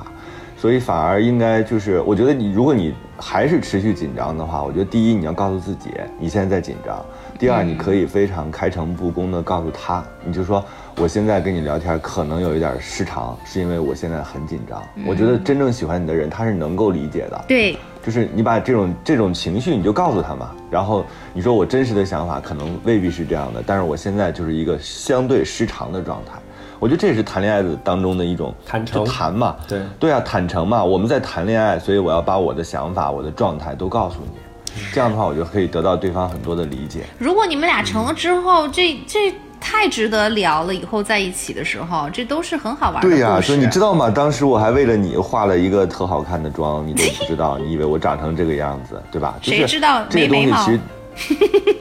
[0.56, 7.04] 所以反而应该就是，我觉得你如果你还是持续紧张的话，我觉得第一你要告诉自己你现在在紧张，
[7.38, 10.64] 第二你可以非常开诚布公的告诉他，你就说。
[10.96, 14.80] 我现在跟你聊天可能有一点失常，是因为我现在很紧张。
[15.04, 17.44] 我觉得真正喜欢你的人，他是能够理解的。
[17.48, 20.52] 对，就是你把这种这种情绪，你就告诉他嘛。
[20.70, 26.38] 然后你说我真实的想法可能未必是这样的，但是我现在就是一个相对失常的状态。
[26.84, 29.56] 我觉得这也是谈恋爱的当中的一种坦诚谈嘛。
[29.66, 30.84] 对对啊，坦诚嘛。
[30.84, 34.82] 我们在谈恋爱，所以我要把我的想法、我的状态都告诉你。
[34.92, 37.04] 这样的话，我就可以得到对方很多的理解。
[37.16, 39.34] 如果你们俩成了之后，这这。
[39.66, 44.10] 太值得聊了，以后在一起的时候，这都是很好玩的对呀，所以你知道吗？
[44.10, 49.36] 当时我还为了你化了一个特好看的妆，你都不知道， 你以为我长成这个样子，对吧？
[49.40, 50.68] 谁知道没眉毛？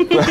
[0.09, 0.23] 对。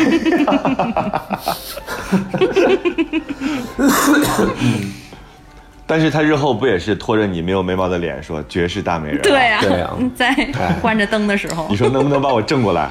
[5.85, 9.21] 但是他日后不也是拖着你没有眉毛的脸说绝世大美人？
[9.21, 10.33] 对啊，对啊， 在
[10.81, 12.89] 关着灯的时候，你说能不能把我正过来？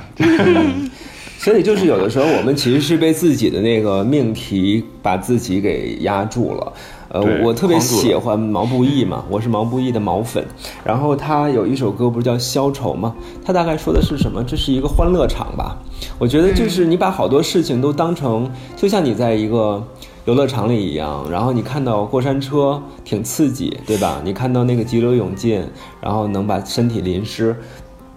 [1.39, 6.73] 所以就是有的时候，我们其实是被自己的那个命题把自己给压住了。
[7.13, 10.43] 呃，我特别喜欢毛不易嘛，我是毛不易的毛粉。
[10.83, 13.15] 然后他有一首歌不是叫《消愁》吗？
[13.45, 14.43] 他大概说的是什么？
[14.43, 15.77] 这是一个欢乐场吧？
[16.19, 19.87] 我觉得就是你把好多事情都当成，就像你在一个
[20.25, 24.23] 游乐场里一样，然后你看到过山车挺刺激，对吧？
[24.25, 25.63] 你看到那个急流勇进，
[26.01, 27.55] 然后能把身体淋湿。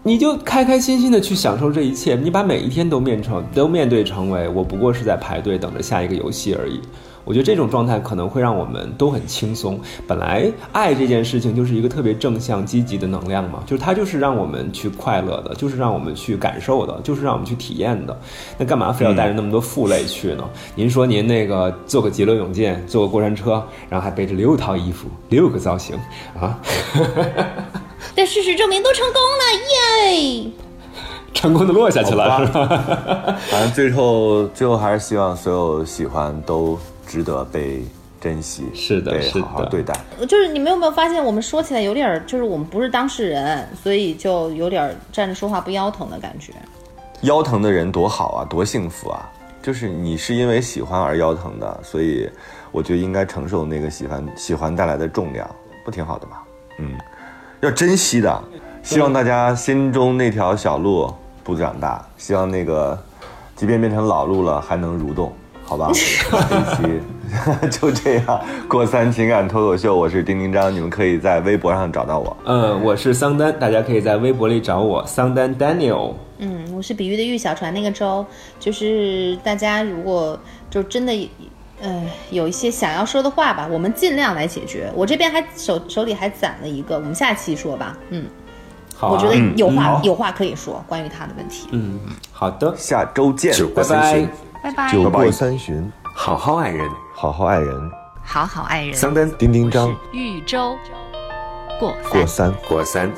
[0.04, 6.80] 你就开开心心的去享受这一切，你把每一天都面成都面对成为我不过是在排队等着下一个游戏而已。
[7.26, 9.78] 我觉得这种状态可能会让我们都很轻松。
[10.08, 18.18] 本来爱这件事情就是一个特别正向积极的能量嘛，就是它就是让我们去快乐的，就是让我们去感受的，就是让我们去体验的。
[18.58, 20.48] 那干嘛非要带着那么多负累去呢？
[20.76, 25.98] 您说您那个做个极乐勇健，坐个过山车，然后还背着六套衣服，六个造型
[26.40, 26.60] 啊？
[28.16, 30.52] 但事实证明都成功了耶！
[31.34, 32.48] 成功的落下去了，
[33.50, 37.84] 反正最后最后还是希望所有喜欢都值得被
[38.20, 39.94] 珍惜，是的，被好好对待。
[40.28, 46.54] 就是你们有没有发现，我们说起来有点，就是我们不是当事人，所以就有点站着说话不腰疼的感觉。
[47.22, 49.32] 腰疼的人多好啊，多幸福啊！
[49.62, 52.30] 就是你是因为喜欢而腰疼的，所以
[52.72, 55.50] 我觉得应该承受那个喜欢喜欢带来的重量，
[55.84, 56.38] 不挺好的吗？
[56.80, 56.98] 嗯。
[57.62, 58.44] 要珍惜的，
[58.84, 61.12] 希望大家心中那条小路
[61.44, 63.02] 不长大，希望那个，
[63.56, 65.34] 即便变成老路了，还能蠕动，
[65.66, 65.90] 好吧？
[65.92, 67.02] 这期
[67.80, 72.38] 就这样，过三情感脱口秀，我是丁丁张，你们可以在微博上找到我。
[72.46, 76.14] 嗯，我是桑丹，大家可以在微博里找我，桑丹 Daniel。
[76.38, 78.26] 嗯，我是比喻的喻，小船那个舟，
[78.60, 80.40] 就是大家如果
[80.70, 81.30] 就真的。
[81.82, 84.90] 呃，有一些想要说的话吧，我们尽量来解决。
[84.96, 87.98] 我这边还手手里还攒了一个，我们下期说吧。
[88.12, 88.26] 嗯，
[88.96, 91.68] 好，我觉得有话有话可以说，关于他的问题。
[91.72, 92.00] 嗯，
[92.32, 94.26] 好的，下周见，拜拜，
[94.62, 94.92] 拜拜。
[94.92, 97.92] 酒过三巡，好好爱人，好好爱人，
[98.24, 98.94] 好好爱人。
[98.94, 100.78] 桑丹，丁丁张，豫州。
[101.80, 102.54] 过过三。
[102.68, 103.12] 过三。